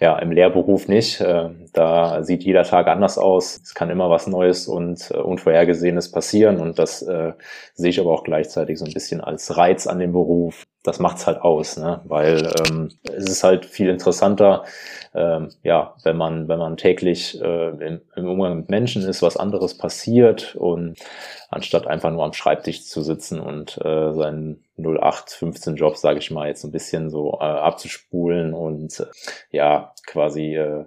ja 0.00 0.18
im 0.18 0.32
Lehrberuf 0.32 0.88
nicht. 0.88 1.20
Äh, 1.20 1.50
da 1.72 2.22
sieht 2.22 2.44
jeder 2.44 2.64
Tag 2.64 2.86
anders 2.86 3.18
aus. 3.18 3.60
Es 3.62 3.74
kann 3.74 3.90
immer 3.90 4.10
was 4.10 4.26
Neues 4.26 4.66
und 4.66 5.10
äh, 5.10 5.18
Unvorhergesehenes 5.18 6.10
passieren 6.10 6.60
und 6.60 6.78
das 6.78 7.02
äh, 7.02 7.32
sehe 7.74 7.90
ich 7.90 8.00
aber 8.00 8.12
auch 8.12 8.24
gleichzeitig 8.24 8.78
so 8.78 8.84
ein 8.84 8.92
bisschen 8.92 9.20
als 9.20 9.56
Reiz 9.56 9.65
an 9.86 9.98
dem 9.98 10.12
Beruf. 10.12 10.64
Das 10.82 11.00
macht's 11.00 11.26
halt 11.26 11.40
aus, 11.40 11.76
ne? 11.76 12.00
weil 12.04 12.52
ähm, 12.60 12.90
es 13.02 13.28
ist 13.28 13.42
halt 13.42 13.66
viel 13.66 13.88
interessanter, 13.88 14.64
ähm, 15.14 15.48
ja, 15.64 15.96
wenn 16.04 16.16
man 16.16 16.46
wenn 16.46 16.60
man 16.60 16.76
täglich 16.76 17.40
äh, 17.42 17.68
im, 17.70 18.00
im 18.14 18.28
Umgang 18.28 18.56
mit 18.56 18.68
Menschen 18.70 19.02
ist, 19.02 19.20
was 19.20 19.36
anderes 19.36 19.76
passiert 19.76 20.54
und 20.54 20.96
anstatt 21.50 21.88
einfach 21.88 22.12
nur 22.12 22.24
am 22.24 22.32
Schreibtisch 22.32 22.84
zu 22.84 23.02
sitzen 23.02 23.40
und 23.40 23.78
äh, 23.84 24.12
seinen 24.12 24.64
0815 24.78 25.74
Job, 25.74 25.96
sage 25.96 26.20
ich 26.20 26.30
mal, 26.30 26.46
jetzt 26.46 26.64
ein 26.64 26.72
bisschen 26.72 27.10
so 27.10 27.38
äh, 27.40 27.44
abzuspulen 27.44 28.54
und 28.54 29.00
äh, 29.00 29.06
ja, 29.50 29.92
quasi 30.06 30.54
äh, 30.54 30.84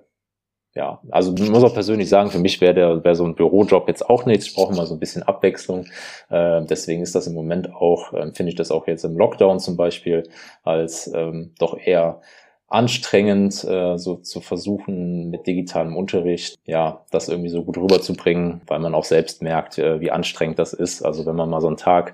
ja, 0.76 1.02
also 1.10 1.32
muss 1.32 1.64
auch 1.64 1.74
persönlich 1.74 2.10
sagen, 2.10 2.30
für 2.30 2.40
mich 2.40 2.62
wäre 2.62 2.74
der 2.74 3.04
wäre 3.04 3.16
so 3.16 3.26
ein 3.26 3.36
Bürojob 3.36 3.88
jetzt 3.88 4.08
auch 4.08 4.26
nichts. 4.26 4.48
Ich 4.48 4.56
brauche 4.56 4.76
mal 4.76 4.86
so 4.86 4.94
ein 4.94 5.00
bisschen 5.00 5.24
Abwechslung. 5.24 5.86
Äh, 6.30 6.64
deswegen 6.66 7.02
ist 7.02 7.16
das 7.16 7.28
im 7.28 7.34
Moment 7.34 7.74
auch, 7.74 8.14
äh, 8.14 8.32
finde 8.34 8.52
ich 8.52 8.56
das 8.56 8.70
auch 8.72 8.88
jetzt 8.88 9.04
im 9.04 9.18
Lockdown 9.18 9.60
zum 9.60 9.78
Beispiel 9.78 10.30
als 10.64 11.12
ähm, 11.14 11.54
doch 11.58 11.78
eher 11.78 12.22
anstrengend, 12.68 13.64
äh, 13.64 13.98
so 13.98 14.18
zu 14.18 14.42
versuchen, 14.42 15.32
mit 15.32 15.48
digitalem 15.48 15.98
Unterricht, 15.98 16.60
ja, 16.66 17.04
das 17.10 17.28
irgendwie 17.28 17.50
so 17.50 17.64
gut 17.64 17.78
rüberzubringen, 17.78 18.62
weil 18.68 18.80
man 18.80 18.94
auch 18.94 19.06
selbst 19.06 19.42
merkt, 19.42 19.80
äh, 19.80 20.00
wie 20.00 20.12
anstrengend 20.12 20.60
das 20.60 20.74
ist. 20.74 21.02
Also 21.02 21.26
wenn 21.26 21.36
man 21.36 21.50
mal 21.50 21.62
so 21.62 21.68
einen 21.68 21.78
Tag 21.78 22.14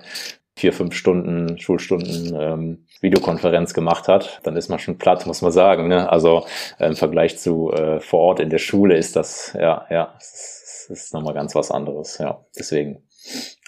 vier, 0.56 0.72
fünf 0.72 0.94
Stunden, 0.94 1.58
Schulstunden 1.58 2.34
ähm, 2.34 2.86
Videokonferenz 3.02 3.74
gemacht 3.74 4.08
hat, 4.08 4.40
dann 4.42 4.56
ist 4.56 4.70
man 4.70 4.78
schon 4.78 4.96
platt, 4.96 5.26
muss 5.26 5.42
man 5.42 5.52
sagen. 5.52 5.88
Ne? 5.88 6.10
Also 6.10 6.46
äh, 6.78 6.86
im 6.86 6.96
Vergleich 6.96 7.38
zu 7.38 7.70
äh, 7.72 8.00
vor 8.00 8.20
Ort 8.20 8.40
in 8.40 8.48
der 8.48 8.58
Schule 8.58 8.96
ist 8.96 9.16
das, 9.16 9.54
ja, 9.58 9.86
ja, 9.90 10.14
es 10.18 10.88
ist, 10.88 10.90
ist 10.90 11.14
nochmal 11.14 11.34
ganz 11.34 11.54
was 11.54 11.70
anderes. 11.70 12.16
Ja, 12.18 12.40
deswegen 12.58 13.05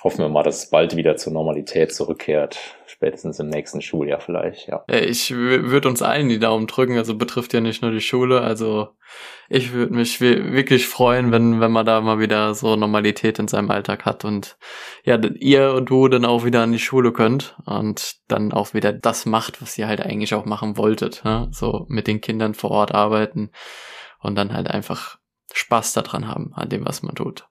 hoffen 0.03 0.19
wir 0.19 0.29
mal, 0.29 0.43
dass 0.43 0.65
es 0.65 0.71
bald 0.71 0.97
wieder 0.97 1.17
zur 1.17 1.33
Normalität 1.33 1.93
zurückkehrt. 1.93 2.59
Spätestens 2.87 3.39
im 3.39 3.49
nächsten 3.49 3.83
Schuljahr 3.83 4.21
vielleicht, 4.21 4.69
ja. 4.69 4.85
Ich 4.89 5.31
würde 5.33 5.89
uns 5.89 6.03
allen 6.03 6.29
die 6.29 6.39
Daumen 6.39 6.67
drücken, 6.67 6.97
also 6.97 7.17
betrifft 7.17 7.53
ja 7.53 7.61
nicht 7.61 7.83
nur 7.83 7.91
die 7.91 8.01
Schule, 8.01 8.41
also 8.41 8.89
ich 9.49 9.73
würde 9.73 9.95
mich 9.95 10.21
wirklich 10.21 10.87
freuen, 10.87 11.33
wenn, 11.33 11.61
wenn 11.61 11.73
man 11.73 11.87
da 11.87 12.01
mal 12.01 12.19
wieder 12.19 12.55
so 12.55 12.77
Normalität 12.77 13.39
in 13.39 13.49
seinem 13.49 13.71
Alltag 13.71 14.05
hat 14.05 14.25
und 14.25 14.59
ja, 15.05 15.19
ihr 15.39 15.75
und 15.75 15.91
du 15.91 16.09
dann 16.09 16.25
auch 16.25 16.45
wieder 16.45 16.63
an 16.63 16.73
die 16.73 16.79
Schule 16.79 17.13
könnt 17.13 17.57
und 17.65 18.17
dann 18.29 18.53
auch 18.53 18.75
wieder 18.75 18.93
das 18.93 19.27
macht, 19.27 19.63
was 19.63 19.79
ihr 19.79 19.89
halt 19.89 20.01
eigentlich 20.01 20.35
auch 20.35 20.45
machen 20.45 20.77
wolltet, 20.77 21.25
ne? 21.25 21.49
so 21.53 21.87
mit 21.89 22.07
den 22.07 22.21
Kindern 22.21 22.55
vor 22.55 22.71
Ort 22.71 22.93
arbeiten 22.95 23.51
und 24.21 24.35
dann 24.35 24.53
halt 24.53 24.69
einfach 24.69 25.19
Spaß 25.53 25.93
daran 25.95 26.29
haben, 26.29 26.53
an 26.55 26.69
dem, 26.69 26.85
was 26.85 27.03
man 27.03 27.15
tut. 27.15 27.49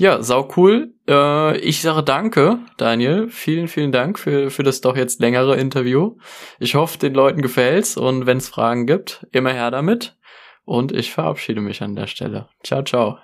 Ja, 0.00 0.22
sau 0.22 0.48
cool. 0.56 0.94
Äh, 1.06 1.58
ich 1.58 1.82
sage 1.82 2.02
danke, 2.02 2.60
Daniel. 2.78 3.28
Vielen, 3.28 3.68
vielen 3.68 3.92
Dank 3.92 4.18
für, 4.18 4.50
für 4.50 4.62
das 4.62 4.80
doch 4.80 4.96
jetzt 4.96 5.20
längere 5.20 5.56
Interview. 5.58 6.16
Ich 6.58 6.74
hoffe, 6.74 6.96
den 6.96 7.12
Leuten 7.12 7.42
gefällt's 7.42 7.98
und 7.98 8.24
wenn 8.24 8.38
es 8.38 8.48
Fragen 8.48 8.86
gibt, 8.86 9.26
immer 9.30 9.52
her 9.52 9.70
damit. 9.70 10.16
und 10.64 10.92
ich 10.92 11.12
verabschiede 11.12 11.60
mich 11.60 11.82
an 11.82 11.96
der 11.96 12.06
Stelle. 12.06 12.48
Ciao, 12.62 12.82
ciao. 12.82 13.18